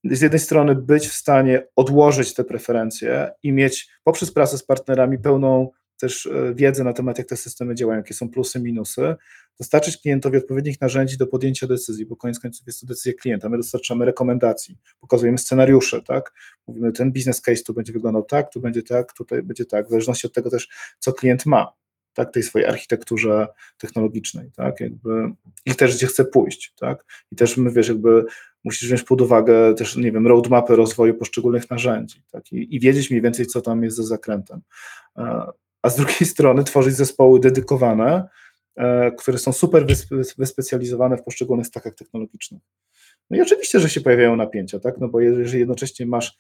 [0.05, 5.19] z jednej strony być w stanie odłożyć te preferencje i mieć poprzez pracę z partnerami
[5.19, 9.17] pełną też e, wiedzę na temat, jak te systemy działają, jakie są plusy, minusy.
[9.59, 13.49] dostarczyć klientowi odpowiednich narzędzi do podjęcia decyzji, bo koniec końców jest to decyzja klienta.
[13.49, 16.33] My dostarczamy rekomendacji, pokazujemy scenariusze, tak?
[16.67, 19.91] Mówimy, ten business case tu będzie wyglądał tak, tu będzie tak, tutaj będzie tak, w
[19.91, 20.69] zależności od tego też,
[20.99, 21.73] co klient ma,
[22.15, 25.33] tak, tej swojej architekturze technologicznej, tak, jakby
[25.67, 28.25] i też gdzie chce pójść, tak, i też my, wiesz, jakby
[28.65, 33.11] musisz wziąć pod uwagę też, nie wiem, roadmapy rozwoju poszczególnych narzędzi, tak, i, i wiedzieć
[33.11, 34.61] mniej więcej, co tam jest za zakrętem.
[35.79, 38.29] E, a z drugiej strony tworzyć zespoły dedykowane,
[38.77, 39.87] e, które są super
[40.39, 42.63] wyspecjalizowane w poszczególnych stakach technologicznych.
[43.31, 46.39] No i oczywiście, że się pojawiają napięcia, tak, no bo jeżeli jednocześnie masz,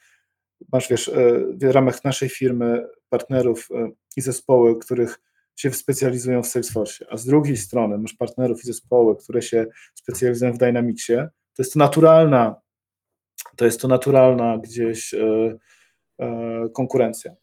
[0.72, 1.12] masz wiesz, e,
[1.52, 3.68] w ramach naszej firmy partnerów
[4.16, 5.18] i zespoły, których
[5.56, 10.52] się specjalizują w Salesforce, a z drugiej strony masz partnerów i zespoły, które się specjalizują
[10.52, 11.12] w Dynamicsie,
[11.58, 12.60] to jest to naturalna,
[13.56, 15.58] to jest to naturalna gdzieś e,
[16.20, 17.34] e, konkurencja.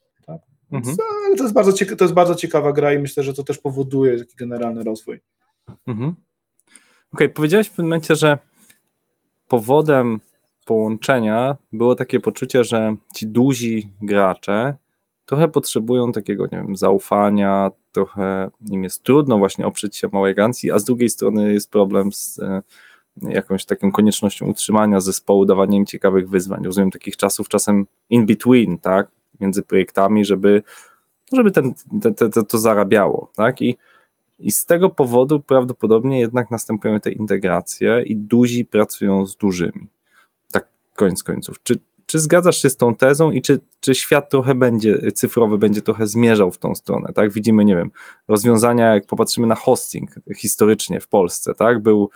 [0.71, 0.95] Mhm.
[1.25, 3.57] Ale to jest, bardzo cieka- to jest bardzo ciekawa gra i myślę, że to też
[3.57, 5.21] powoduje taki generalny rozwój.
[5.87, 6.09] Mhm.
[6.09, 6.17] Okej,
[7.11, 8.37] okay, powiedziałeś w pewnym momencie, że
[9.47, 10.19] powodem
[10.65, 14.75] połączenia było takie poczucie, że ci duzi gracze
[15.25, 20.71] trochę potrzebują takiego, nie wiem, zaufania, trochę im jest trudno właśnie oprzeć się małej agencji,
[20.71, 22.61] a z drugiej strony jest problem z e,
[23.21, 26.63] jakąś taką koniecznością utrzymania zespołu, dawania im ciekawych wyzwań.
[26.63, 29.07] Rozumiem takich czasów czasem in between, tak,
[29.39, 30.63] między projektami, żeby,
[31.33, 33.77] żeby ten, te, te, to zarabiało, tak, i
[34.39, 39.87] i z tego powodu prawdopodobnie jednak następują te integracje i duzi pracują z dużymi.
[40.51, 41.63] Tak koniec końców.
[41.63, 45.81] Czy, czy zgadzasz się z tą tezą i czy, czy świat trochę będzie, cyfrowy będzie
[45.81, 47.31] trochę zmierzał w tą stronę, tak?
[47.31, 47.91] Widzimy, nie wiem,
[48.27, 51.81] rozwiązania, jak popatrzymy na hosting historycznie w Polsce, tak?
[51.81, 52.09] Był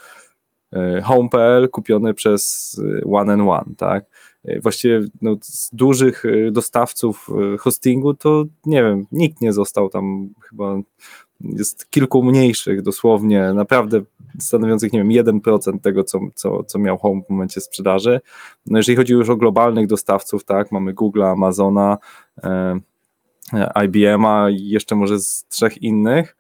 [0.74, 4.06] e, Home.pl kupiony przez e, One and One, tak?
[4.46, 7.28] E, właściwie no, z dużych dostawców
[7.60, 10.76] hostingu to nie wiem, nikt nie został tam chyba
[11.42, 14.02] jest kilku mniejszych dosłownie, naprawdę
[14.40, 18.22] stanowiących, nie wiem, 1% tego, co, co, co miał Home w momencie sprzedaży.
[18.66, 21.98] No jeżeli chodzi już o globalnych dostawców, tak, mamy Google, Amazona,
[22.44, 22.80] e,
[23.86, 26.36] IBM-a i jeszcze może z trzech innych,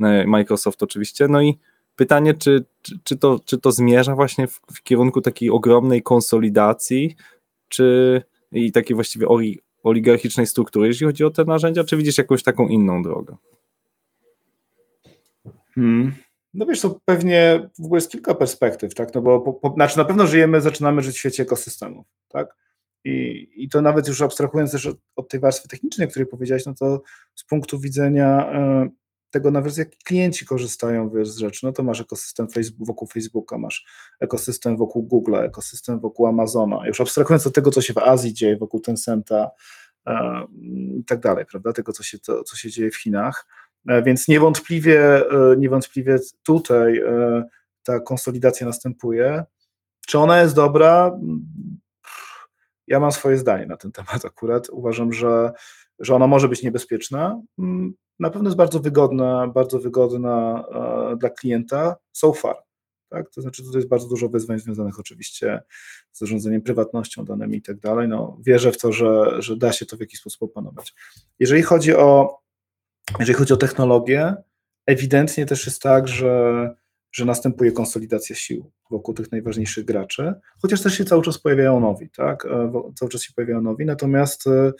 [0.00, 1.58] e, Microsoft oczywiście, no i
[2.00, 2.64] pytanie, czy,
[3.04, 7.16] czy, to, czy to zmierza właśnie w, w kierunku takiej ogromnej konsolidacji,
[7.68, 8.22] czy
[8.52, 9.26] i takiej właściwie
[9.82, 13.36] oligarchicznej struktury, jeśli chodzi o te narzędzia, czy widzisz jakąś taką inną drogę?
[15.74, 16.12] Hmm.
[16.54, 19.14] No wiesz, to pewnie w ogóle jest kilka perspektyw, tak?
[19.14, 22.56] No bo po, po, znaczy na pewno żyjemy, zaczynamy żyć w świecie ekosystemów, tak?
[23.04, 26.66] I, I to nawet już abstrahując też od, od tej warstwy technicznej, o której powiedziałeś,
[26.66, 27.02] no to
[27.34, 28.52] z punktu widzenia
[28.86, 28.99] y,
[29.30, 33.58] tego nawet jak klienci korzystają wiesz, z rzeczy, no to masz ekosystem Facebook, wokół Facebooka,
[33.58, 33.84] masz
[34.20, 38.56] ekosystem wokół Google'a, ekosystem wokół Amazona, już abstrahując od tego, co się w Azji dzieje,
[38.56, 39.50] wokół Tencenta
[40.08, 40.12] y,
[40.98, 43.46] i tak dalej, prawda, tego, co się, to, co się dzieje w Chinach,
[43.88, 47.44] E, więc niewątpliwie, e, niewątpliwie tutaj e,
[47.82, 49.44] ta konsolidacja następuje.
[50.06, 51.18] Czy ona jest dobra?
[52.86, 54.68] Ja mam swoje zdanie na ten temat akurat.
[54.70, 55.52] Uważam, że,
[56.00, 57.42] że ona może być niebezpieczna.
[58.18, 60.64] Na pewno jest bardzo wygodna, bardzo wygodna
[61.18, 62.56] dla klienta so far.
[63.08, 63.30] Tak?
[63.30, 65.62] To znaczy, tutaj jest bardzo dużo wyzwań związanych oczywiście
[66.12, 68.08] z zarządzaniem prywatnością, danymi i tak dalej.
[68.08, 70.94] No, wierzę w to, że, że da się to w jakiś sposób opanować.
[71.38, 72.40] Jeżeli chodzi o
[73.18, 74.34] jeżeli chodzi o technologię,
[74.86, 76.70] ewidentnie też jest tak, że,
[77.12, 82.10] że następuje konsolidacja sił wokół tych najważniejszych graczy, chociaż też się cały czas pojawiają nowi,
[82.10, 82.46] tak?
[82.46, 84.72] E, cały czas się pojawiają nowi, natomiast e,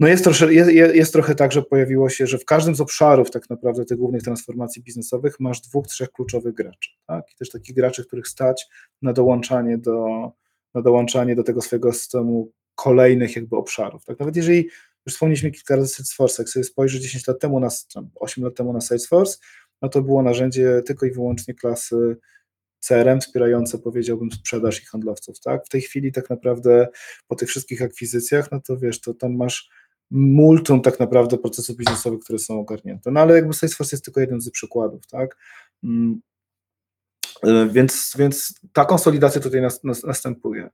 [0.00, 3.30] no jest, trosze, jest, jest trochę tak, że pojawiło się, że w każdym z obszarów
[3.30, 7.32] tak naprawdę tych głównych transformacji biznesowych masz dwóch, trzech kluczowych graczy, tak?
[7.32, 8.66] I też takich graczy, których stać
[9.02, 10.06] na dołączanie do,
[10.74, 14.18] na dołączanie do tego swojego systemu kolejnych jakby obszarów, tak?
[14.18, 14.68] Nawet jeżeli
[15.06, 16.42] już wspomnieliśmy kilka razy Salesforce.
[16.42, 17.68] Jak sobie spojrzy 10 lat temu na,
[18.14, 19.38] 8 lat temu na Salesforce,
[19.82, 22.16] no to było narzędzie tylko i wyłącznie klasy
[22.80, 25.66] CRM wspierające, powiedziałbym, sprzedaż i handlowców, tak?
[25.66, 26.88] W tej chwili tak naprawdę
[27.26, 29.70] po tych wszystkich akwizycjach, no to wiesz, to tam masz
[30.10, 33.10] multum tak naprawdę procesów biznesowych, które są ogarnięte.
[33.10, 35.36] No ale jakby Salesforce jest tylko jeden z przykładów, tak?
[35.84, 36.20] Mm.
[37.42, 40.70] E, więc, więc ta konsolidacja tutaj nas, nas, następuje.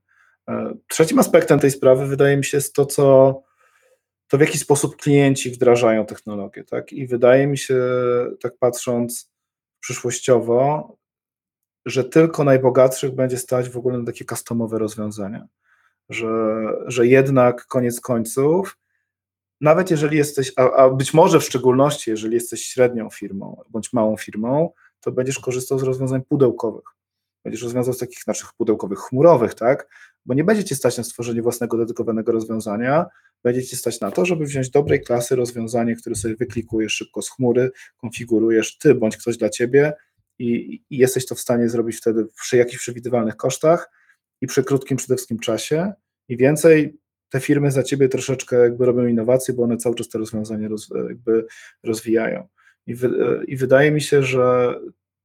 [0.49, 3.43] E, trzecim aspektem tej sprawy wydaje mi się jest to, co
[4.27, 6.93] to w jaki sposób klienci wdrażają technologię, tak?
[6.93, 7.77] I wydaje mi się,
[8.41, 9.31] tak patrząc
[9.79, 10.91] przyszłościowo,
[11.85, 15.47] że tylko najbogatszych będzie stać w ogóle na takie customowe rozwiązania,
[16.09, 16.27] że,
[16.87, 18.77] że jednak koniec końców,
[19.61, 24.17] nawet jeżeli jesteś, a, a być może w szczególności, jeżeli jesteś średnią firmą bądź małą
[24.17, 24.69] firmą,
[25.01, 26.85] to będziesz korzystał z rozwiązań pudełkowych.
[27.43, 29.87] Będziesz rozwiązał z takich naszych pudełkowych chmurowych, tak?
[30.25, 33.05] Bo nie będziecie stać na stworzenie własnego dedykowanego rozwiązania,
[33.43, 37.29] będzie ci stać na to, żeby wziąć dobrej klasy rozwiązanie, które sobie wyklikujesz szybko z
[37.29, 39.93] chmury, konfigurujesz ty bądź ktoś dla ciebie
[40.39, 43.91] i, i jesteś to w stanie zrobić wtedy przy jakichś przewidywalnych kosztach
[44.41, 45.93] i przy krótkim przede wszystkim czasie
[46.29, 47.00] i więcej
[47.31, 50.89] te firmy za ciebie troszeczkę jakby robią innowacje, bo one cały czas te rozwiązania roz,
[51.07, 51.45] jakby
[51.83, 52.47] rozwijają.
[52.87, 53.09] I, wy,
[53.47, 54.75] I wydaje mi się, że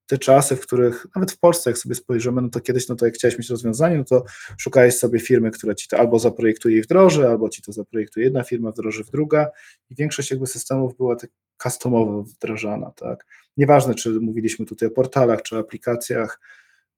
[0.07, 3.07] te czasy, w których nawet w Polsce, jak sobie spojrzymy, no to kiedyś, no to
[3.07, 4.25] jak chciałeś mieć rozwiązanie, no to
[4.59, 8.45] szukałeś sobie firmy, która ci to albo zaprojektuje i wdroży, albo ci to zaprojektuje jedna
[8.45, 9.49] firma, wdroży w druga
[9.91, 11.31] i większość jakby systemów była tak
[11.63, 13.27] customowo wdrażana, tak.
[13.57, 16.41] Nieważne, czy mówiliśmy tutaj o portalach, czy o aplikacjach,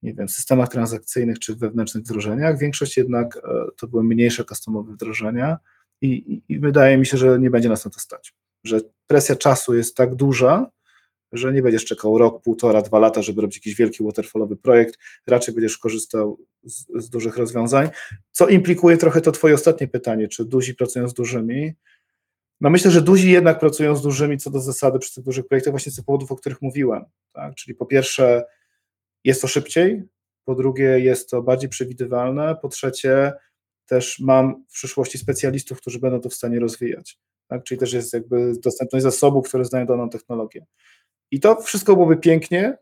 [0.01, 3.41] nie wiem, systemach transakcyjnych, czy wewnętrznych wdrożeniach, większość jednak e,
[3.77, 5.57] to były mniejsze customowe wdrożenia
[6.01, 8.33] i, i, i wydaje mi się, że nie będzie nas na to stać,
[8.63, 10.71] że presja czasu jest tak duża,
[11.31, 14.97] że nie będziesz czekał rok, półtora, dwa lata, żeby robić jakiś wielki waterfallowy projekt,
[15.27, 17.89] raczej będziesz korzystał z, z, dużych rozwiązań,
[18.31, 21.73] co implikuje trochę to twoje ostatnie pytanie, czy duzi pracują z dużymi?
[22.61, 25.73] No myślę, że duzi jednak pracują z dużymi co do zasady przy tych dużych projektach
[25.73, 27.55] właśnie z powodów, o których mówiłem, tak?
[27.55, 28.43] czyli po pierwsze
[29.23, 30.03] jest to szybciej,
[30.45, 33.33] po drugie jest to bardziej przewidywalne, po trzecie
[33.85, 37.63] też mam w przyszłości specjalistów, którzy będą to w stanie rozwijać, tak?
[37.63, 40.65] czyli też jest jakby dostępność zasobów, które znają daną technologię.
[41.31, 42.77] I to wszystko byłoby pięknie,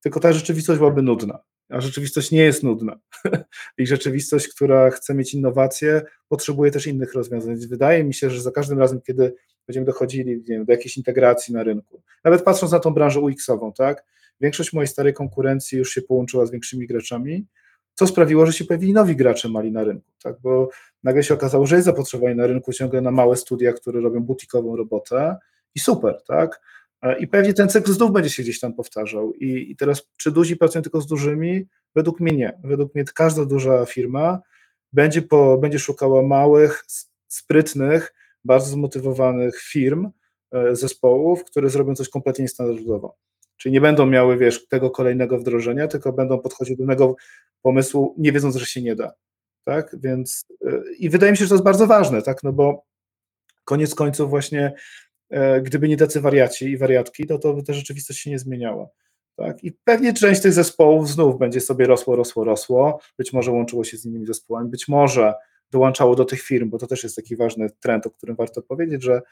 [0.00, 1.38] tylko ta rzeczywistość byłaby nudna.
[1.68, 2.98] A rzeczywistość nie jest nudna.
[3.78, 7.50] I rzeczywistość, która chce mieć innowacje, potrzebuje też innych rozwiązań.
[7.50, 9.34] Więc wydaje mi się, że za każdym razem, kiedy
[9.66, 14.04] będziemy dochodzili wiem, do jakiejś integracji na rynku, nawet patrząc na tą branżę UX-ową, tak?
[14.42, 17.46] Większość mojej starej konkurencji już się połączyła z większymi graczami,
[17.94, 20.40] co sprawiło, że się pojawili nowi gracze mali na rynku, tak?
[20.40, 20.68] Bo
[21.02, 24.76] nagle się okazało, że jest zapotrzebowanie na rynku ciągle na małe studia, które robią butikową
[24.76, 25.36] robotę
[25.74, 26.60] i super, tak?
[27.18, 29.32] I pewnie ten cykl znów będzie się gdzieś tam powtarzał.
[29.32, 31.66] I, I, teraz, czy duzi pracują tylko z dużymi?
[31.94, 32.58] Według mnie nie.
[32.64, 34.40] Według mnie każda duża firma
[34.92, 36.84] będzie, po, będzie szukała małych,
[37.28, 38.14] sprytnych,
[38.44, 40.10] bardzo zmotywowanych firm,
[40.52, 43.16] e, zespołów, które zrobią coś kompletnie niestandardowo.
[43.62, 47.14] Czyli nie będą miały, wiesz, tego kolejnego wdrożenia, tylko będą podchodzić do pewnego
[47.62, 49.12] pomysłu, nie wiedząc, że się nie da.
[49.64, 49.96] Tak?
[50.00, 52.42] Więc e, i wydaje mi się, że to jest bardzo ważne, tak?
[52.42, 52.84] No bo
[53.64, 54.72] koniec końców właśnie
[55.32, 58.88] E, gdyby nie tacy wariaci i wariatki, to, to by ta rzeczywistość się nie zmieniała.
[59.36, 59.64] Tak?
[59.64, 63.96] I pewnie część tych zespołów znów będzie sobie rosło, rosło, rosło, być może łączyło się
[63.96, 65.34] z innymi zespołami, być może
[65.70, 69.02] dołączało do tych firm, bo to też jest taki ważny trend, o którym warto powiedzieć,
[69.02, 69.22] że,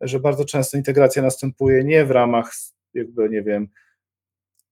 [0.00, 2.52] że bardzo często integracja następuje nie w ramach
[2.94, 3.68] jakby, nie wiem,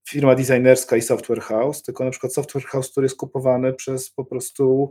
[0.09, 4.25] firma designerska i software house, tylko na przykład software house, który jest kupowany przez po
[4.25, 4.91] prostu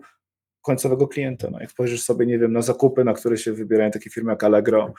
[0.61, 1.49] końcowego klienta.
[1.51, 4.43] No, jak spojrzysz sobie, nie wiem, na zakupy, na które się wybierają takie firmy jak
[4.43, 4.93] Allegro,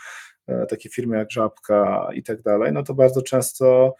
[0.46, 3.94] e, takie firmy jak Żabka i tak dalej, no to bardzo często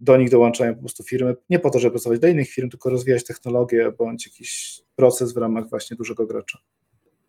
[0.00, 2.90] do nich dołączają po prostu firmy, nie po to, żeby pracować dla innych firm, tylko
[2.90, 6.58] rozwijać technologię bądź jakiś proces w ramach właśnie dużego gracza.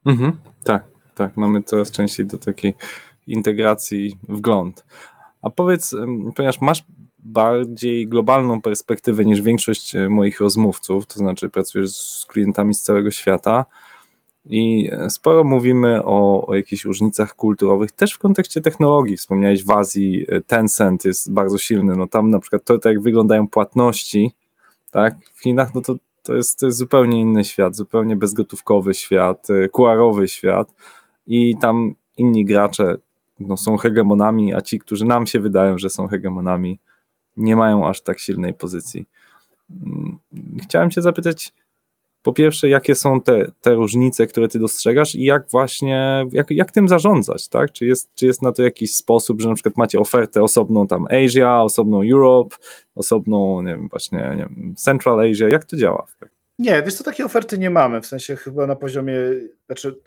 [0.06, 0.84] Mhm, tak,
[1.16, 2.74] tak, mamy coraz częściej do takiej
[3.28, 4.86] integracji wgląd.
[5.46, 5.96] A powiedz,
[6.36, 6.84] ponieważ masz
[7.20, 13.12] bardziej globalną perspektywę niż większość e, moich rozmówców, to znaczy pracujesz z klientami z całego
[13.12, 13.66] świata
[14.46, 19.18] i e, sporo mówimy o, o jakichś różnicach kulturowych, też w kontekście technologii.
[19.18, 23.02] Wspomniałeś w Azji, e, Tencent jest bardzo silny, no tam na przykład to, to jak
[23.02, 24.32] wyglądają płatności,
[24.91, 29.48] tak, w Chinach, no to, to, jest, to jest zupełnie inny świat, zupełnie bezgotówkowy świat,
[29.72, 30.74] QR-owy świat
[31.28, 32.98] i tam inni gracze
[33.39, 36.79] no, są hegemonami, a ci, którzy nam się wydają, że są hegemonami,
[37.38, 39.05] nie mają aż tak silnej pozycji.
[39.86, 40.17] Mm,
[40.61, 41.53] chciałem Cię zapytać,
[42.25, 46.71] po pierwsze, jakie są te, te różnice, które Ty dostrzegasz i jak właśnie, jak, jak
[46.71, 47.71] tym zarządzać, tak?
[47.71, 51.07] Czy jest, czy jest na to jakiś sposób, że na przykład macie ofertę osobną tam
[51.25, 52.55] Asia, osobną Europe,
[52.95, 56.07] osobną, nie wiem, właśnie nie wiem, Central Asia, jak to działa?
[56.59, 59.15] Nie, wiesz co, takiej oferty nie mamy, w sensie chyba na poziomie,
[59.65, 59.99] znaczy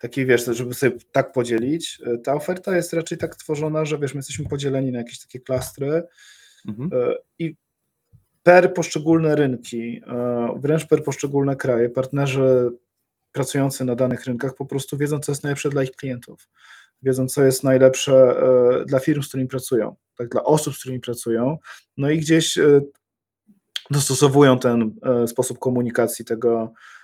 [0.00, 2.00] takiej, wiesz, żeby sobie tak podzielić.
[2.24, 6.02] Ta oferta jest raczej tak tworzona, że wiesz, my jesteśmy podzieleni na jakieś takie klastry,
[6.68, 6.90] Mhm.
[6.92, 7.56] E, I
[8.42, 12.70] per poszczególne rynki, e, wręcz per poszczególne kraje, partnerzy
[13.32, 16.48] pracujący na danych rynkach po prostu wiedzą, co jest najlepsze dla ich klientów.
[17.02, 21.00] Wiedzą, co jest najlepsze e, dla firm, z którymi pracują, tak, dla osób, z którymi
[21.00, 21.58] pracują.
[21.96, 22.58] No i gdzieś
[23.90, 24.94] dostosowują ten
[25.26, 26.99] sposób komunikacji tego, E,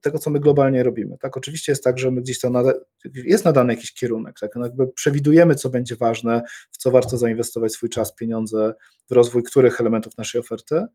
[0.00, 1.18] tego, co my globalnie robimy.
[1.18, 2.72] Tak, oczywiście jest tak, że my gdzieś tam nada,
[3.14, 7.72] jest nadany jakiś kierunek, tak, no jakby przewidujemy, co będzie ważne, w co warto zainwestować
[7.72, 8.74] swój czas, pieniądze,
[9.10, 10.86] w rozwój których elementów naszej oferty.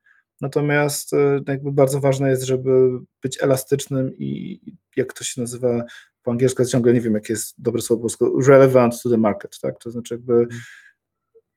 [0.41, 2.71] Natomiast e, jakby bardzo ważne jest, żeby
[3.21, 4.59] być elastycznym i
[4.95, 5.83] jak to się nazywa
[6.23, 9.59] po angielsku, ciągle nie wiem, jakie jest dobre słowo po polsku, relevant to the market,
[9.61, 9.79] tak?
[9.79, 10.47] To znaczy jakby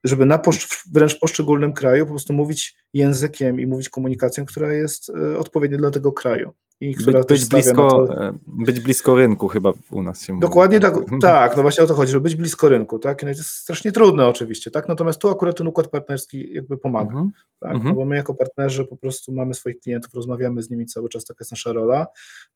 [0.04, 5.10] żeby na posz, wręcz poszczególnym kraju po prostu mówić językiem i mówić komunikacją, która jest
[5.10, 6.52] e, odpowiednia dla tego kraju.
[6.82, 10.40] I która Być, być, blisko, to- e, być blisko rynku chyba u nas się mówi.
[10.42, 13.22] Dokładnie tak, tak, no właśnie o to chodzi, żeby być blisko rynku, tak?
[13.22, 14.88] No to jest strasznie trudne oczywiście, tak?
[14.88, 17.30] Natomiast tu akurat ten układ partnerski jakby pomaga, Mhm.
[17.60, 17.70] tak?
[17.74, 17.88] Mhm.
[17.88, 21.24] No bo my jako partnerzy po prostu mamy swoich klientów, rozmawiamy z nimi cały czas,
[21.24, 22.06] taka jest nasza rola,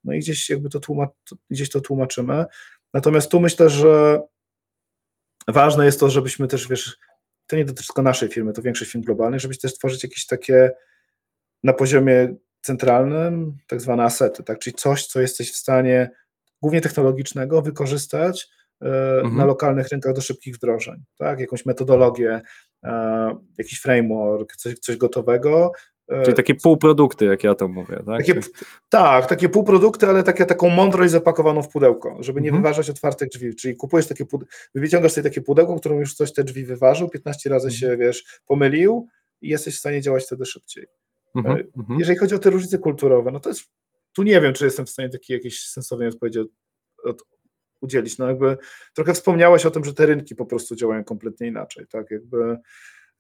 [0.05, 1.09] no i gdzieś jakby to, tłuma,
[1.51, 2.45] gdzieś to tłumaczymy.
[2.95, 4.23] Natomiast tu myślę, że
[5.49, 6.97] ważne jest to, żebyśmy też, wiesz,
[7.47, 10.71] to nie dotyczy tylko naszej firmy, to większość firm globalnych, żebyś też tworzyć jakieś takie
[11.65, 14.59] na poziomie centralnym, tak zwane asety, tak?
[14.59, 16.11] czyli coś, co jesteś w stanie
[16.63, 18.49] głównie technologicznego wykorzystać
[18.83, 18.87] e,
[19.17, 19.37] Mhm.
[19.37, 21.41] na lokalnych rynkach do szybkich wdrożeń, tak?
[21.41, 22.41] jakąś metodologię,
[22.85, 25.73] e, jakiś framework, coś, coś gotowego.
[26.09, 28.19] E, Czyli takie półprodukty, jak ja to mówię, tak?
[28.27, 28.41] takie,
[28.89, 32.63] tak, takie półprodukty, ale takie, taką mądrość zapakowaną w pudełko, żeby nie Mhm.
[32.63, 33.55] wyważać otwartych drzwi.
[33.55, 37.51] Czyli kupujesz takie pudełko, wyciągasz sobie takie pudełko, którym już coś te drzwi wyważył, 15
[37.51, 37.81] razy Mhm.
[37.81, 39.09] się, wiesz, pomylił
[39.41, 40.87] i jesteś w stanie działać wtedy szybciej.
[41.37, 41.99] Mhm, e, mhm.
[41.99, 43.63] Jeżeli chodzi o te różnice kulturowe, no to jest,
[44.13, 46.49] tu nie wiem, czy jestem w stanie takiej jakiejś sensownej odpowiedzi od,
[47.05, 47.23] od,
[47.81, 48.19] udzielić.
[48.19, 48.57] No jakby
[48.95, 52.57] trochę wspomniałeś o tym, że te rynki po prostu działają kompletnie inaczej, tak, jakby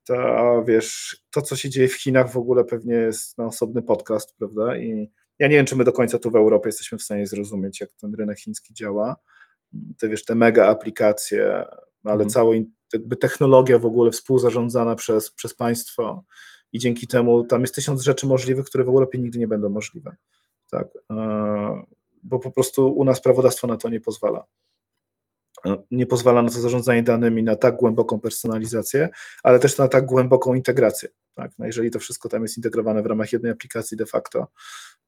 [0.07, 4.35] ta, wiesz, to, co się dzieje w Chinach w ogóle pewnie jest na osobny podcast,
[4.39, 7.27] prawda, i ja nie wiem, czy my do końca tu w Europie jesteśmy w stanie
[7.27, 9.17] zrozumieć, jak ten rynek chiński działa,
[9.99, 11.65] te, wiesz, te mega aplikacje,
[12.05, 12.31] ale Mhm.
[12.31, 12.55] cała
[12.93, 16.25] jakby technologia w ogóle współzarządzana przez, przez państwo
[16.73, 20.17] i dzięki temu tam jest tysiąc rzeczy możliwych, które w Europie nigdy nie będą możliwe,
[20.71, 21.83] tak, e,
[22.23, 24.45] bo po prostu u nas prawodawstwo na to nie pozwala.
[25.67, 29.09] E, Nie pozwala na to zarządzanie danymi, na tak głęboką personalizację,
[29.43, 31.09] ale też na tak głęboką integrację.
[31.35, 31.51] Tak?
[31.59, 34.47] No jeżeli to wszystko tam jest integrowane w ramach jednej aplikacji de facto,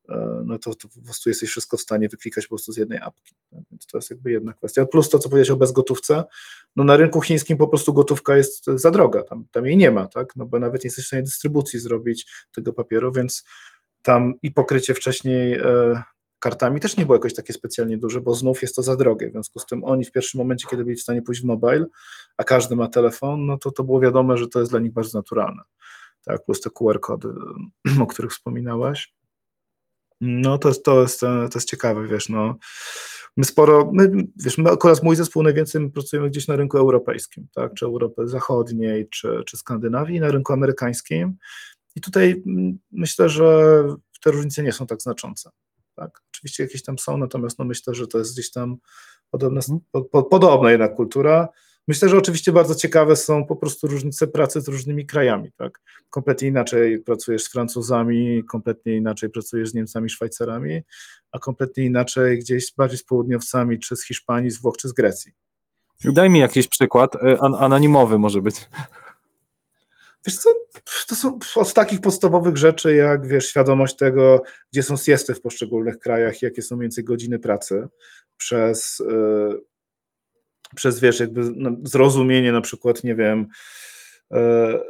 [0.09, 2.99] e, no to, to po prostu jesteś wszystko w stanie wyklikać po prostu z jednej
[2.99, 3.35] apki.
[3.51, 3.61] Tak?
[3.71, 4.87] Więc to jest jakby jedna kwestia.
[4.87, 6.25] Plus to, co powiedziałeś o bezgotówce,
[6.77, 10.09] no na rynku chińskim po prostu gotówka jest za droga, tam, tam jej nie ma,
[10.09, 10.37] tak?
[10.37, 13.45] no bo nawet nie jesteś w stanie dystrybucji zrobić tego papieru, więc
[14.03, 16.03] tam i pokrycie wcześniej e,
[16.39, 19.33] kartami też nie było jakoś takie specjalnie duże, bo znów jest to za drogie, w
[19.33, 21.87] związku z tym oni w pierwszym momencie, kiedy byli w stanie pójść w mobile,
[22.37, 25.19] a każdy ma telefon, no to to było wiadome, że to jest dla nich bardzo
[25.19, 25.63] naturalne.
[26.25, 27.29] Tak, plus te QR-kody,
[28.03, 29.15] o których wspominałeś.
[30.21, 32.57] No to jest, to jest, to jest ciekawe, wiesz, no.
[33.37, 34.11] My sporo, my,
[34.45, 38.29] wiesz, my akurat mój zespół najwięcej my pracujemy gdzieś na rynku europejskim, tak, czy Europy
[38.29, 41.37] Zachodniej, czy, czy Skandynawii, na rynku amerykańskim.
[41.97, 43.83] I tutaj mm, myślę, że
[44.23, 45.51] te różnice nie są tak znaczące.
[45.97, 46.23] Tak?
[46.35, 48.77] Oczywiście jakieś tam są, natomiast no myślę, że to jest gdzieś tam
[49.31, 51.49] podobna, po, po, podobna jednak kultura.
[51.89, 55.53] Myślę, że oczywiście bardzo ciekawe są po prostu różnice pracy z różnymi krajami.
[55.57, 55.81] Tak?
[56.11, 60.81] Kompletnie inaczej pracujesz z Francuzami, kompletnie inaczej pracujesz z Niemcami, Szwajcarami,
[61.33, 65.33] a kompletnie inaczej gdzieś bardziej z południowcami, czy z Hiszpanii, z Włoch, czy z Grecji.
[66.05, 68.69] Daj mi jakiś przykład, e, an anonimowy może być.
[70.27, 70.51] Wiesz co,
[71.09, 75.99] to są od takich podstawowych rzeczy, jak wiesz, świadomość tego, gdzie są siesty w poszczególnych
[75.99, 77.89] krajach, jakie są więcej godziny pracy,
[78.37, 79.61] przez, yy,
[80.77, 83.47] przez wiesz, jakby no, zrozumienie na przykład, nie wiem,
[84.31, 84.81] yy,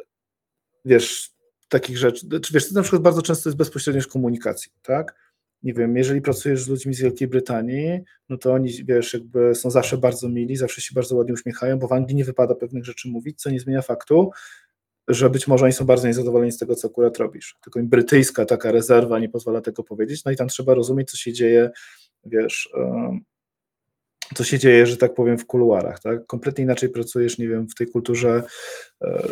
[0.84, 1.30] wiesz,
[1.68, 5.14] takich rzeczy, czy wiesz, to na przykład bardzo często jest bezpośredniość komunikacji, tak?
[5.62, 9.70] Nie wiem, jeżeli pracujesz z ludźmi z Wielkiej Brytanii, no to oni, wiesz, jakby są
[9.70, 13.08] zawsze bardzo mili, zawsze się bardzo ładnie uśmiechają, bo w Anglii nie wypada pewnych rzeczy
[13.08, 14.30] mówić, co nie zmienia faktu,
[15.08, 17.56] że być może oni są bardzo niezadowoleni z tego, co akurat robisz.
[17.64, 21.16] Tylko im brytyjska taka rezerwa nie pozwala tego powiedzieć, no i tam trzeba rozumieć, co
[21.16, 21.70] się dzieje,
[22.24, 22.68] wiesz,
[24.34, 26.26] co się dzieje, że tak powiem, w kuluarach, tak?
[26.26, 28.42] Kompletnie inaczej pracujesz, nie wiem, w tej kulturze,
[29.02, 29.22] e,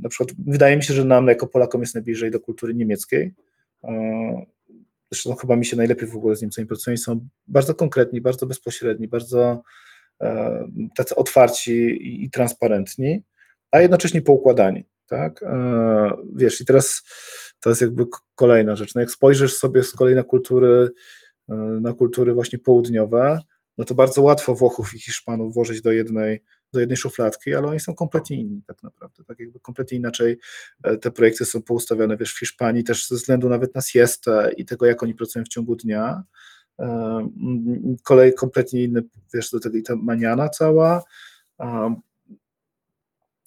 [0.00, 3.34] na przykład, wydaje mi się, że nam jako Polakom jest najbliżej do kultury niemieckiej,
[3.84, 4.46] e,
[5.10, 9.08] zresztą chyba mi się najlepiej w ogóle z Niemcami pracuje, są bardzo konkretni, bardzo bezpośredni,
[9.08, 9.62] bardzo
[10.20, 13.22] e, tacy otwarci i transparentni,
[13.70, 15.44] a jednocześnie poukładani tak?
[16.34, 17.02] Wiesz, i teraz
[17.60, 18.94] to jest jakby kolejna rzecz.
[18.94, 20.90] No jak spojrzysz sobie z kolei na kultury,
[21.80, 23.38] na kultury właśnie południowe,
[23.78, 26.42] no to bardzo łatwo Włochów i Hiszpanów włożyć do jednej,
[26.72, 30.38] do jednej szufladki, ale oni są kompletnie inni tak naprawdę, tak jakby kompletnie inaczej
[31.00, 34.86] te projekty są poustawione, wiesz, w Hiszpanii też ze względu nawet na siestę i tego,
[34.86, 36.22] jak oni pracują w ciągu dnia,
[38.02, 39.02] kolej kompletnie inny,
[39.34, 41.02] wiesz, do tego i ta maniana cała,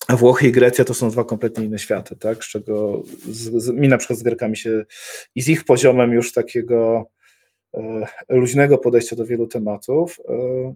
[0.08, 2.44] a Włochy i Grecja to są dwa kompletnie inne światy, tak?
[2.44, 4.86] Z czego z, z, mi na przykład z Grekami się
[5.36, 7.10] i z ich poziomem już takiego
[7.74, 10.74] e, luźnego podejścia do wielu tematów, e,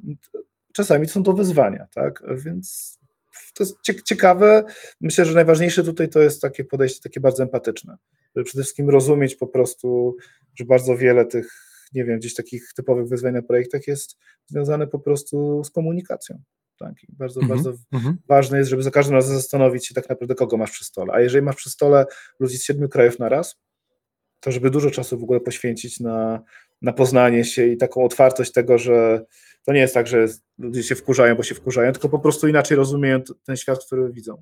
[0.73, 2.23] czasami są to wyzwania, tak?
[2.45, 2.97] Więc
[3.53, 3.75] to jest
[4.05, 4.63] ciekawe.
[5.01, 7.97] Myślę, że najważniejsze tutaj to jest takie podejście takie bardzo empatyczne.
[8.35, 10.15] Żeby przede wszystkim rozumieć po prostu,
[10.55, 11.51] że bardzo wiele tych,
[11.93, 16.41] nie wiem, gdzieś takich typowych wyzwań na projektach jest związane po prostu z komunikacją.
[16.79, 16.93] Tak?
[17.09, 17.57] Bardzo, Mhm.
[17.63, 18.17] bardzo Mhm.
[18.27, 21.13] ważne jest, żeby za każdym razem zastanowić się tak naprawdę, kogo masz przy stole.
[21.13, 22.05] A jeżeli masz przy stole
[22.39, 23.55] ludzi z siedmiu krajów na raz,
[24.39, 26.41] to żeby dużo czasu w ogóle poświęcić na,
[26.81, 29.25] na poznanie się i taką otwartość tego, że
[29.65, 32.77] to nie jest tak, że ludzie się wkurzają, bo się wkurzają, tylko po prostu inaczej
[32.77, 34.41] rozumieją ten świat, który widzą.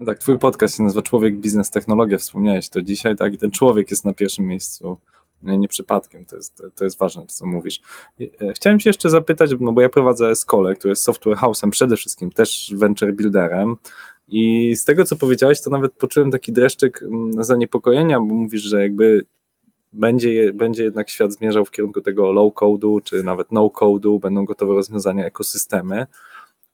[0.00, 3.50] No Tak, twój podcast się nazywa Człowiek, Biznes, Technologia, wspomniałeś to dzisiaj, tak, i ten
[3.50, 4.98] człowiek jest na pierwszym miejscu,
[5.46, 7.80] nie, nie przypadkiem, to jest, to jest ważne, to, co mówisz.
[8.20, 11.96] E, Chciałem cię jeszcze zapytać, no bo ja prowadzę Escole, który jest software house'em, przede
[11.96, 13.76] wszystkim też venture builderem
[14.28, 18.82] i z tego, co powiedziałeś, to nawet poczułem taki dreszczyk mm, zaniepokojenia, bo mówisz, że
[18.82, 19.26] jakby
[19.92, 24.44] będzie, będzie jednak świat zmierzał w kierunku tego low code'u, czy nawet no code'u, będą
[24.44, 26.06] gotowe rozwiązania, ekosystemy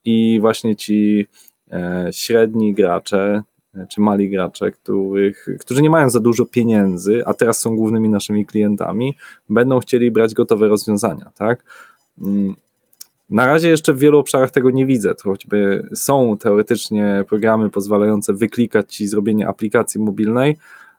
[0.05, 1.27] i właśnie ci
[1.71, 3.43] e, średni gracze,
[3.89, 8.45] czy mali gracze, których, którzy nie mają za dużo pieniędzy, a teraz są głównymi naszymi
[8.45, 9.17] klientami,
[9.49, 11.63] będą chcieli brać gotowe rozwiązania, tak?
[12.21, 12.55] Mm,
[13.29, 15.15] Na razie jeszcze w wielu obszarach tego nie widzę.
[15.15, 20.57] To choćby są teoretycznie programy pozwalające wyklikać ci zrobienie aplikacji mobilnej,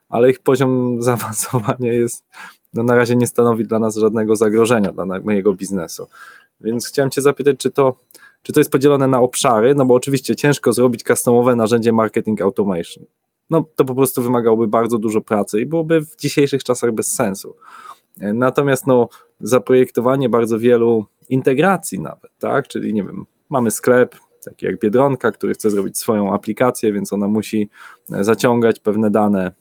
[0.09, 2.25] ale ich poziom zaawansowania jest,
[2.73, 6.07] no na razie nie stanowi dla nas żadnego zagrożenia dla mojego biznesu.
[6.61, 7.95] Więc chciałem Cię zapytać, czy to,
[8.45, 13.05] czy to jest podzielone na obszary, no bo oczywiście ciężko zrobić customowe narzędzie marketing automation.
[13.49, 17.55] No to po prostu wymagałoby bardzo dużo pracy i byłoby w dzisiejszych czasach bez sensu.
[18.21, 22.67] E, Natomiast no, zaprojektowanie bardzo wielu integracji nawet, tak?
[22.67, 24.15] Czyli nie wiem, mamy sklep,
[24.45, 27.69] taki jak Biedronka, który chce zrobić swoją aplikację, więc ona musi
[28.11, 29.51] e, zaciągać pewne dane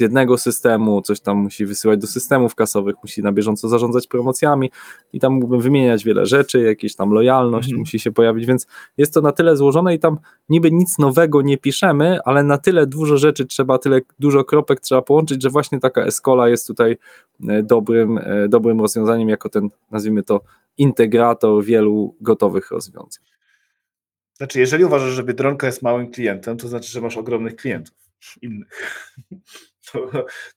[0.00, 4.70] z jednego systemu, coś tam musi wysyłać do systemów kasowych, musi na bieżąco zarządzać promocjami
[5.12, 7.80] i tam mógłbym wymieniać wiele rzeczy, jakieś tam lojalność Mhm.
[7.80, 11.58] musi się pojawić, więc jest to na tyle złożone i tam niby nic nowego nie
[11.58, 16.02] piszemy, ale na tyle dużo rzeczy trzeba, tyle dużo kropek trzeba połączyć, że właśnie taka
[16.04, 16.96] Escola jest tutaj
[17.48, 20.40] e, dobrym, e, dobrym rozwiązaniem jako ten, nazwijmy to,
[20.78, 23.24] integrator wielu gotowych rozwiązań.
[24.36, 27.94] Znaczy, jeżeli uważasz, że Biedronka jest małym klientem, to znaczy, że masz ogromnych klientów
[28.42, 28.68] innych.
[29.92, 30.10] To,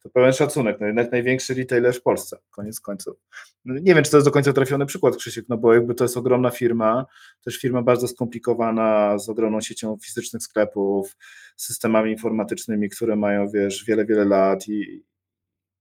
[0.03, 3.17] to pełen szacunek, no jednak największy retailer w Polsce, koniec końców.
[3.65, 6.03] No, nie wiem, czy to jest do końca trafiony przykład, Krzysiek, no bo jakby to
[6.03, 7.05] jest ogromna firma,
[7.43, 11.17] też firma bardzo skomplikowana, z ogromną siecią fizycznych sklepów,
[11.57, 15.03] systemami informatycznymi, które mają, wiesz, wiele, wiele lat i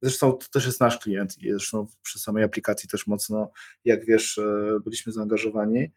[0.03, 3.51] zresztą to też jest nasz klient i zresztą przy samej aplikacji też mocno,
[3.85, 5.93] jak wiesz, e, byliśmy zaangażowani.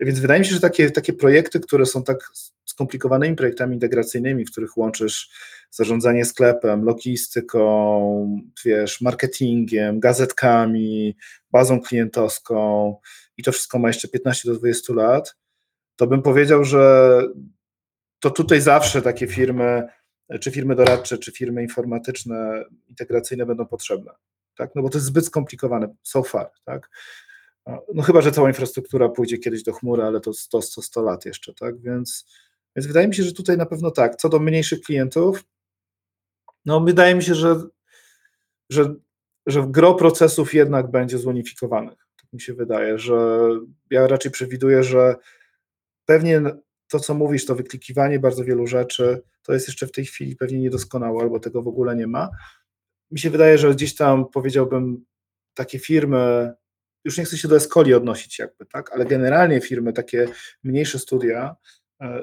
[0.00, 2.32] Więc wydaje mi się, że takie, takie projekty, które są tak
[2.64, 5.30] skomplikowanymi projektami integracyjnymi, w których łączysz
[5.70, 11.16] zarządzanie sklepem, logistyką, wiesz, marketingiem, gazetkami,
[11.50, 12.96] bazą klientowską
[13.36, 15.36] i to wszystko ma jeszcze 15 do 20 lat,
[15.96, 17.22] to bym powiedział, że
[18.20, 19.82] to tutaj zawsze takie firmy,
[20.40, 24.12] czy firmy doradcze, czy firmy informatyczne, integracyjne będą potrzebne.
[24.56, 24.70] Tak?
[24.74, 26.90] No bo to jest zbyt skomplikowane so far, tak?
[27.94, 31.24] No chyba, że cała infrastruktura pójdzie kiedyś do chmury, ale to 100, 100, 100 lat
[31.24, 31.80] jeszcze, tak?
[31.80, 32.26] Więc,
[32.76, 34.16] więc wydaje mi się, że tutaj na pewno tak.
[34.16, 35.44] Co do mniejszych klientów,
[36.64, 37.62] no wydaje mi się, że,
[38.70, 38.94] że,
[39.46, 41.98] że gro procesów jednak będzie zunifikowanych.
[42.22, 43.48] Tak mi się wydaje, że
[43.90, 45.16] ja raczej przewiduję, że
[46.04, 46.42] pewnie
[46.88, 50.58] to, co mówisz, to wyklikiwanie bardzo wielu rzeczy, to jest jeszcze w tej chwili pewnie
[50.58, 52.30] niedoskonałe, albo tego w ogóle nie ma.
[53.10, 55.04] Mi się wydaje, że gdzieś tam powiedziałbym,
[55.54, 56.54] takie firmy,
[57.06, 60.28] już nie chcę się do Escoli odnosić jakby, tak, ale generalnie firmy, takie
[60.64, 61.56] mniejsze studia,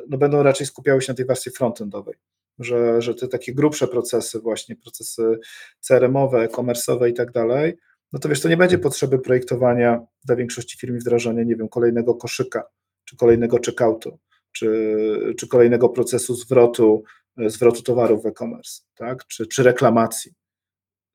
[0.09, 2.15] no będą raczej skupiały się na tej warstwie frontendowej,
[2.59, 5.39] że, że te takie grubsze procesy właśnie, procesy
[5.79, 7.77] CRM-owe, komersowe i tak dalej,
[8.13, 12.15] no to wiesz, to nie będzie potrzeby projektowania dla większości firm wdrażania, nie wiem, kolejnego
[12.15, 12.63] koszyka,
[13.05, 14.19] czy kolejnego checkoutu,
[14.51, 17.03] czy, czy kolejnego procesu zwrotu,
[17.47, 20.33] zwrotu towarów w e-commerce, tak, czy, czy reklamacji,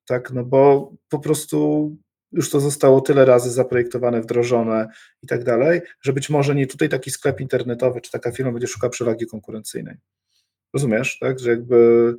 [0.07, 1.97] tak, no bo po prostu
[2.33, 4.89] już to zostało tyle razy zaprojektowane, wdrożone
[5.23, 8.67] i tak dalej, że być może nie tutaj taki sklep internetowy, czy taka firma będzie
[8.67, 9.95] szukała przewagi konkurencyjnej.
[10.75, 12.17] Rozumiesz, tak, że jakby...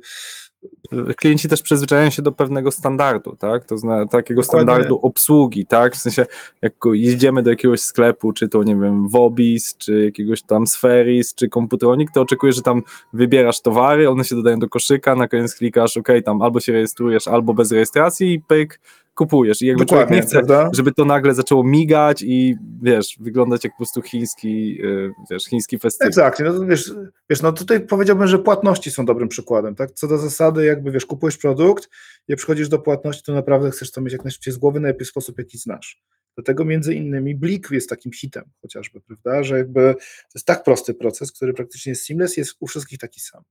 [1.16, 4.64] Klienci też przyzwyczajają się do pewnego standardu, tak, to zna, takiego Dokładnie.
[4.64, 6.26] standardu obsługi, tak, w sensie
[6.62, 11.48] jak jedziemy do jakiegoś sklepu, czy to nie wiem, Wobis, czy jakiegoś tam Sferis, czy
[11.48, 12.82] Komputronik, to oczekujesz, że tam
[13.12, 17.28] wybierasz towary, one się dodają do koszyka, na koniec klikasz, ok, tam albo się rejestrujesz,
[17.28, 18.80] albo bez rejestracji i pyk,
[19.20, 19.62] kupujesz.
[19.62, 20.70] I jakby człowiek Dokładnie, nie chce, prawda?
[20.74, 25.78] żeby to nagle zaczęło migać i wiesz, wyglądać jak po prostu chiński, yy, wiesz, chiński
[25.78, 26.08] festiwal.
[26.08, 26.44] Exactly.
[26.44, 26.92] No, wiesz,
[27.30, 29.92] wiesz, no tutaj powiedziałbym, że płatności są dobrym przykładem, tak?
[29.92, 31.88] Co do zasady, jakby wiesz, kupujesz produkt,
[32.28, 35.38] jak przychodzisz do płatności, to naprawdę chcesz to mieć jak najszybciej z głowy, najlepiej sposób,
[35.38, 36.02] jaki znasz.
[36.34, 39.42] Dlatego między innymi Blik jest takim hitem chociażby, prawda?
[39.42, 43.20] Że jakby to jest tak prosty proces, który praktycznie jest seamless, jest u wszystkich taki
[43.20, 43.42] sam.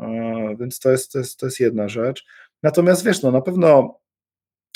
[0.00, 2.24] Yy, Więc to jest, to jest, to jest jedna rzecz.
[2.62, 4.00] Natomiast wiesz, no na pewno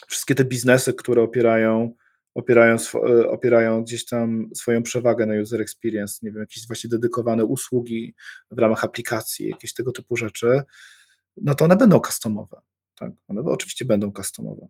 [0.09, 1.95] wszystkie te biznesy, które opierają
[2.35, 7.45] opierają, e, opierają gdzieś tam swoją przewagę na user experience, nie wiem, jakieś właśnie dedykowane
[7.45, 8.15] usługi
[8.51, 10.63] w ramach aplikacji, jakieś tego typu rzeczy,
[11.37, 12.61] no to one będą customowe.
[12.95, 13.13] Tak?
[13.29, 14.69] One oczywiście będą customowe.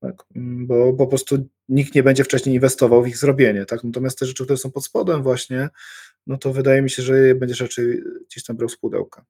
[0.00, 0.24] Tak?
[0.36, 3.66] Mm, Bo, bo po prostu nikt nie będzie wcześniej inwestował w ich zrobienie.
[3.66, 3.84] Tak?
[3.84, 5.68] Natomiast te rzeczy, które są pod spodem właśnie,
[6.26, 9.24] no to wydaje mi się, że je będziesz raczej gdzieś tam brał z pudełka.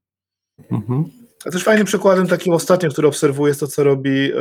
[0.71, 1.05] Mhm.
[1.45, 4.37] A też fajnym przykładem takim ostatnim, który obserwuję, jest to, co robi e,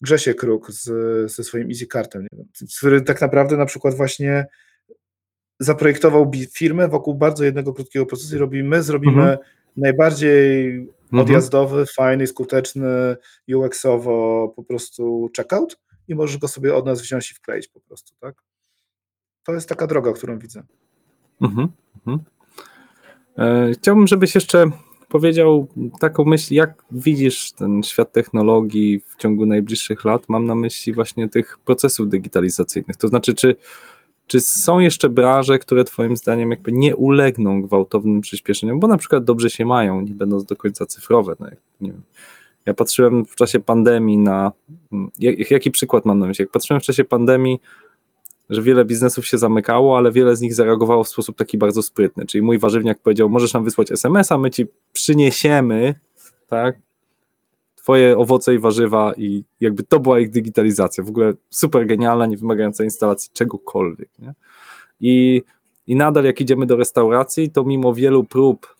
[0.00, 0.84] Grzesie Kruk z,
[1.32, 1.70] ze swoim
[2.32, 2.46] wiem,
[2.78, 4.46] który tak naprawdę na przykład właśnie
[5.60, 9.38] zaprojektował firmę wokół bardzo jednego krótkiego procesu i robi, my zrobimy Mhm.
[9.76, 10.68] najbardziej
[11.12, 11.20] Mhm.
[11.22, 13.16] odjazdowy, fajny, skuteczny,
[13.48, 15.78] UX-owo po prostu checkout
[16.08, 18.34] i możesz go sobie od nas wziąć i wkleić po prostu, tak?
[19.44, 20.62] To jest taka droga, którą widzę.
[21.42, 21.68] Mhm.
[21.96, 22.24] Mhm.
[23.38, 24.70] E, Chciałbym, żebyś jeszcze
[25.08, 25.68] powiedział
[26.00, 30.28] taką myśl, jak widzisz ten świat technologii w ciągu najbliższych lat.
[30.28, 32.96] Mam na myśli właśnie tych procesów digitalizacyjnych.
[32.96, 33.56] To znaczy, czy,
[34.26, 39.24] czy są jeszcze branże, które Twoim zdaniem jakby nie ulegną gwałtownym przyspieszeniom, bo na przykład
[39.24, 41.36] dobrze się mają, nie będąc do końca cyfrowe.
[41.40, 42.02] No, jak, nie wiem.
[42.66, 44.52] Ja patrzyłem w czasie pandemii na.
[45.18, 46.42] Jak, jaki przykład mam na myśli?
[46.42, 47.60] Jak patrzyłem w czasie pandemii
[48.50, 52.26] że wiele biznesów się zamykało, ale wiele z nich zareagowało w sposób taki bardzo sprytny.
[52.26, 55.94] Czyli mój warzywniak powiedział: Możesz nam wysłać SMS-a, my ci przyniesiemy,
[56.46, 56.78] tak,
[57.76, 61.04] twoje owoce i warzywa, i jakby to była ich digitalizacja.
[61.04, 64.08] W ogóle super genialna, nie wymagająca instalacji czegokolwiek.
[64.18, 64.34] Nie?
[65.00, 65.42] I,
[65.86, 68.77] I nadal, jak idziemy do restauracji, to mimo wielu prób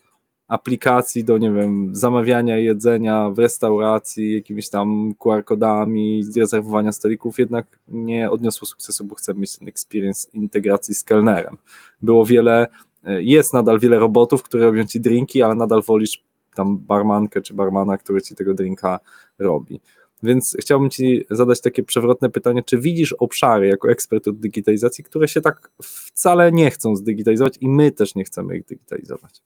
[0.48, 8.30] aplikacji do, nie wiem, zamawiania jedzenia w restauracji, jakimiś tam QR-kodami, rezerwowania stolików, jednak nie
[8.30, 11.56] odniosło sukcesu, bo chcemy mieć ten experience integracji z kelnerem.
[12.02, 12.66] Było wiele,
[13.04, 16.24] jest nadal wiele robotów, które robią ci drinki, ale nadal wolisz
[16.54, 19.00] tam barmankę czy barmana, który ci tego drinka
[19.38, 19.80] robi.
[20.22, 25.28] Więc chciałbym Ci zadać takie przewrotne pytanie, czy widzisz obszary jako ekspert od digitalizacji, które
[25.28, 29.42] się tak wcale nie chcą zdigitalizować i my też nie chcemy ich digitalizować?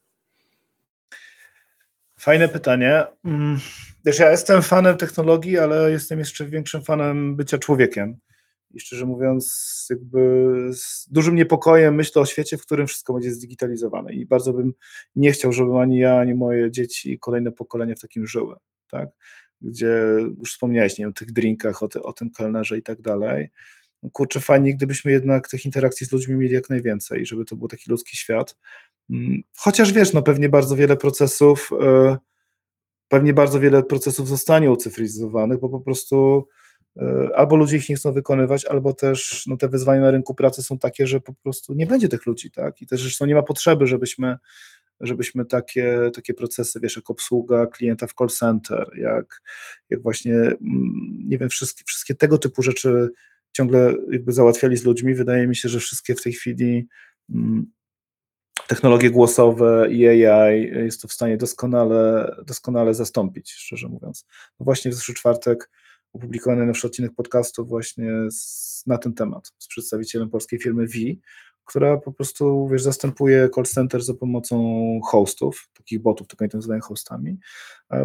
[2.22, 3.04] Fajne pytanie.
[3.24, 3.58] Mm,
[4.04, 8.16] Wiesz, ja jestem fanem technologii, ale jestem jeszcze większym fanem bycia człowiekiem.
[8.74, 14.12] I szczerze mówiąc, jakby z dużym niepokojem myślę o świecie, w którym wszystko będzie zdigitalizowane.
[14.12, 14.72] I bardzo bym
[15.16, 18.56] nie chciał, żeby ani ja, ani moje dzieci i kolejne pokolenia w takim żyły.
[18.90, 19.08] Tak?
[19.60, 20.02] Gdzie
[20.38, 23.50] już wspomniałeś, nie wiem, o tych drinkach, o, o tym kelnerze i tak dalej.
[24.02, 27.68] No Kurczę, fajnie, gdybyśmy jednak tych interakcji z ludźmi mieli jak najwięcej, żeby to był
[27.68, 28.56] taki ludzki świat.
[29.10, 32.16] Mm, Chociaż wiesz, no pewnie bardzo wiele procesów, e,
[33.08, 36.48] pewnie bardzo wiele procesów zostanie ucyfryzowanych, bo po prostu
[36.96, 40.62] e, albo ludzie ich nie chcą wykonywać, albo też no, te wyzwania na rynku pracy
[40.62, 42.82] są takie, że po prostu nie będzie tych ludzi, tak?
[42.82, 44.36] I też zresztą nie ma potrzeby, żebyśmy,
[45.00, 49.42] żebyśmy takie, takie procesy, wiesz, jak obsługa klienta w call center, jak,
[49.90, 50.58] jak właśnie, mm,
[51.28, 53.10] nie wiem, wszystkie, wszystkie tego typu rzeczy
[53.52, 55.14] ciągle jakby załatwiali z ludźmi.
[55.14, 56.86] Wydaje mi się, że wszystkie w tej chwili
[57.30, 57.66] mm,
[58.68, 64.26] technologie głosowe i AI jest to w stanie doskonale, doskonale zastąpić, szczerze mówiąc.
[64.60, 65.70] No właśnie w zeszły czwartek
[66.12, 70.92] opublikowany nasz odcinek podcastu właśnie z, na ten temat z przedstawicielem polskiej firmy V,
[71.64, 76.58] która po prostu, wiesz, zastępuje call center za pomocą hostów, takich botów, tylko oni to
[76.58, 77.38] nazywają hostami,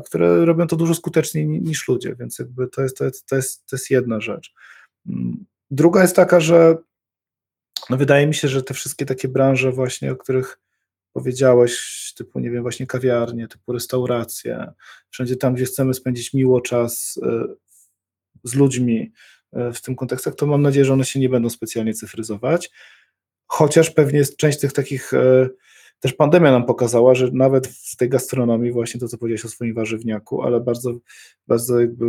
[0.06, 3.36] które robią to dużo skuteczniej ni- niż ludzie, więc jakby to jest, to jest, to
[3.36, 4.54] jest, to jest jedna rzecz.
[5.08, 6.78] Mm, Druga jest taka, że
[7.90, 10.60] no wydaje mi się, że te wszystkie takie branże właśnie, o których
[11.14, 14.72] powiedziałeś, typu, nie wiem, właśnie kawiarnie, typu restauracje,
[15.10, 17.44] wszędzie tam, gdzie chcemy spędzić miło czas e,
[18.44, 19.12] z ludźmi
[19.54, 22.70] e, w tym kontekstach, to mam nadzieję, że one się nie będą specjalnie cyfryzować,
[23.48, 25.50] chociaż pewnie jest część tych takich, e,
[26.00, 29.74] też pandemia nam pokazała, że nawet w tej gastronomii, właśnie to, co powiedziałeś o swoim
[29.74, 30.94] warzywniaku, ale bardzo,
[31.48, 32.06] bardzo jakby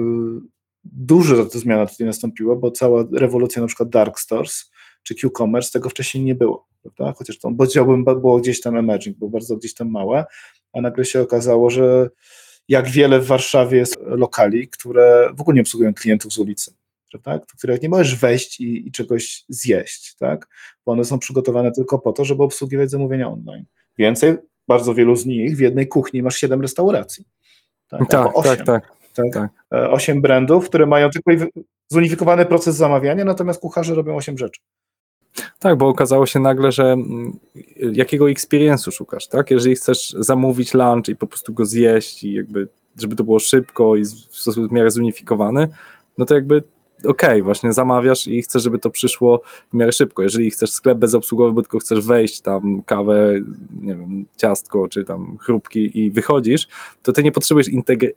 [0.85, 4.71] duża to zmiana tutaj nastąpiła, bo cała rewolucja na przykład dark stores,
[5.03, 7.15] czy Q-commerce, tego wcześniej nie było, prawda?
[7.19, 10.25] Chociaż to powiedziałbym, było gdzieś tam emerging, było bardzo gdzieś tam małe,
[10.73, 12.11] a nagle się okazało, że
[12.69, 16.75] jak wiele w Warszawie jest lokali, które w ogóle nie obsługują klientów z ulicy,
[17.11, 17.47] prawda?
[17.49, 20.49] W których nie możesz wejść i, i czegoś zjeść, tak?
[20.87, 23.65] Bo one są przygotowane tylko po to, żeby obsługiwać zamówienia online.
[23.99, 24.37] Więcej,
[24.69, 27.25] bardzo wielu z nich w jednej kuchni masz siedem restauracji.
[27.89, 28.93] Tak, Tak, albo osiem, tak, tak.
[29.15, 29.33] tak?
[29.33, 29.51] tak.
[29.75, 31.31] E, Osiem brandów, które mają tylko
[31.89, 34.61] zunifikowany proces zamawiania, natomiast kucharze robią osiem rzeczy.
[35.59, 37.39] Tak, bo okazało się nagle, że mm,
[37.93, 39.51] jakiego experience'u szukasz, tak?
[39.51, 42.69] Jeżeli chcesz zamówić lunch i po prostu go zjeść i jakby,
[43.01, 45.69] żeby to było szybko i w sposób w miarę zunifikowany,
[46.19, 46.63] no to jakby
[47.05, 50.23] okej, okay, właśnie zamawiasz i chcesz, żeby to przyszło w miarę szybko.
[50.23, 53.35] Jeżeli chcesz sklep bezobsługowy, bo tylko chcesz wejść tam kawę,
[53.81, 56.69] nie wiem, ciastko czy tam chrupki i wychodzisz,
[57.03, 57.69] to ty nie potrzebujesz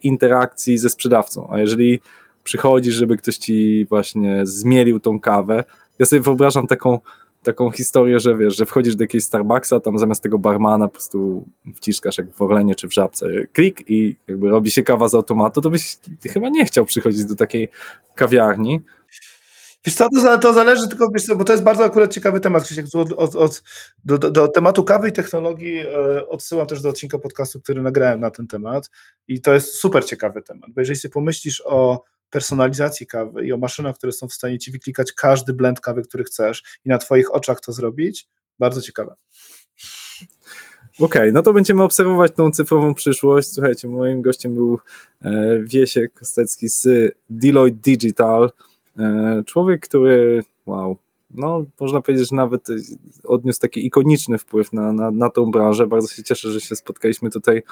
[0.01, 1.99] interakcji ze sprzedawcą, a jeżeli
[2.43, 5.63] przychodzisz, żeby ktoś ci właśnie zmielił tą kawę.
[5.99, 6.99] Ja sobie wyobrażam taką,
[7.43, 11.45] taką historię, że wiesz, że wchodzisz do jakiegoś Starbucksa, tam zamiast tego barmana po prostu
[11.75, 15.61] wciskasz jak w Orlenie czy w Żabce klik i jakby robi się kawa z automatu,
[15.61, 15.97] to byś
[16.33, 17.69] chyba nie chciał przychodzić do takiej
[18.15, 18.81] kawiarni.
[19.85, 22.85] Wiesz co, to, to zależy tylko, wiesz bo to jest bardzo akurat ciekawy temat, Krzysiek,
[22.93, 23.63] od, od, od,
[24.05, 28.19] do, do, do tematu kawy i technologii e, odsyłam też do odcinka podcastu, który nagrałem
[28.19, 28.89] na ten temat
[29.27, 33.57] i to jest super ciekawy temat, bo jeżeli sobie pomyślisz o personalizacji kawy i o
[33.57, 37.35] maszynach, które są w stanie ci wyklikać każdy blend kawy, który chcesz i na twoich
[37.35, 38.27] oczach to zrobić,
[38.59, 39.15] bardzo ciekawe.
[40.99, 43.53] Okej, no to będziemy obserwować tą cyfrową przyszłość.
[43.53, 44.79] Słuchajcie, moim gościem był
[45.21, 46.87] e, Wiesiek Kostecki z
[47.29, 48.51] Deloitte Digital.
[48.99, 50.97] E, człowiek, który, wow,
[51.33, 52.67] no można powiedzieć, że nawet
[53.23, 55.87] odniósł taki ikoniczny wpływ na, na, na tą branżę.
[55.87, 57.63] Bardzo się cieszę, że się spotkaliśmy tutaj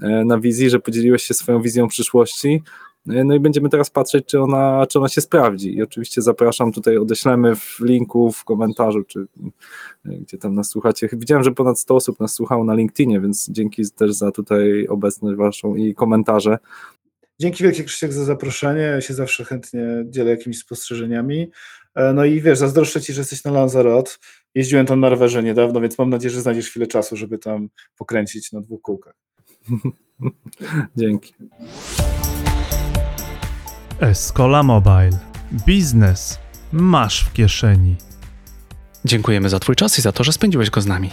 [0.00, 2.62] e, na wizji, że podzieliłeś się swoją wizją przyszłości.
[3.08, 5.74] E, No i będziemy teraz patrzeć, czy ona, czy ona się sprawdzi.
[5.76, 9.26] I oczywiście zapraszam tutaj, odeślemy w linku, w komentarzu, czy
[10.06, 11.08] e, gdzie tam nas słuchacie.
[11.12, 15.36] Widziałem, że ponad 100 osób nas słuchało na LinkedInie, więc dzięki też za tutaj obecność
[15.36, 16.58] waszą i komentarze.
[17.40, 21.50] Dzięki wielkie Krzysiek za zaproszenie, ja się zawsze chętnie dzielę jakimiś spostrzeżeniami.
[21.94, 24.10] E, No i wiesz, zazdroszczę Ci, że jesteś na Lanzarote.
[24.54, 27.68] Jeździłem tam na rowerze niedawno, więc mam nadzieję, że znajdziesz chwilę czasu, żeby tam
[27.98, 29.14] pokręcić na dwóch kółkach.
[30.96, 31.34] Dzięki.
[34.00, 35.18] Escola Mobile.
[35.66, 36.38] Biznes
[36.72, 37.96] masz w kieszeni.
[39.04, 41.10] Dziękujemy za Twój czas i za to, że spędziłeś go z nami.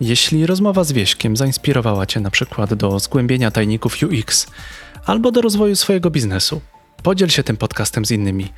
[0.00, 4.46] Jeśli rozmowa z Wieśkiem zainspirowała Cię na przykład do zgłębienia tajników UX
[5.06, 6.60] albo do rozwoju swojego biznesu,
[7.02, 8.52] podziel się tym podcastem z innymi.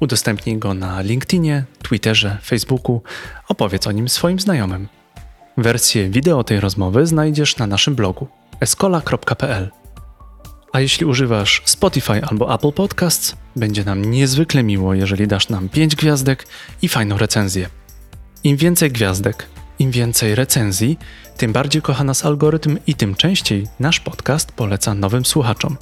[0.00, 3.02] Udostępnij go na LinkedInie, Twitterze, Facebooku,
[3.48, 4.88] opowiedz o nim swoim znajomym.
[5.56, 8.28] Wersję wideo tej rozmowy znajdziesz na naszym blogu
[8.60, 9.77] escola.pl.
[10.72, 15.96] A jeśli używasz Spotify albo Apple Podcasts, będzie nam niezwykle miło, jeżeli dasz nam 5
[15.96, 16.46] gwiazdek
[16.82, 17.68] i fajną recenzję.
[18.44, 19.46] Im więcej gwiazdek,
[19.78, 20.98] im więcej recenzji,
[21.36, 25.76] tym bardziej kocha nas algorytm i tym częściej nasz podcast poleca nowym słuchaczom.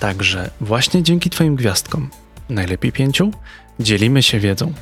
[0.00, 2.10] Także właśnie dzięki Twoim gwiazdkom,
[2.48, 3.30] najlepiej pięciu,
[3.80, 4.72] dzielimy się wiedzą.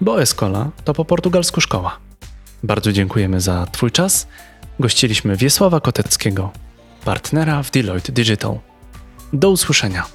[0.00, 1.98] Bo Escola to po portugalsku szkoła.
[2.62, 4.26] Bardzo dziękujemy za Twój czas.
[4.80, 6.52] Gościliśmy Wiesława Koteckiego,
[7.04, 8.58] partnera w Deloitte Digital.
[9.34, 10.06] Do usłyszenia.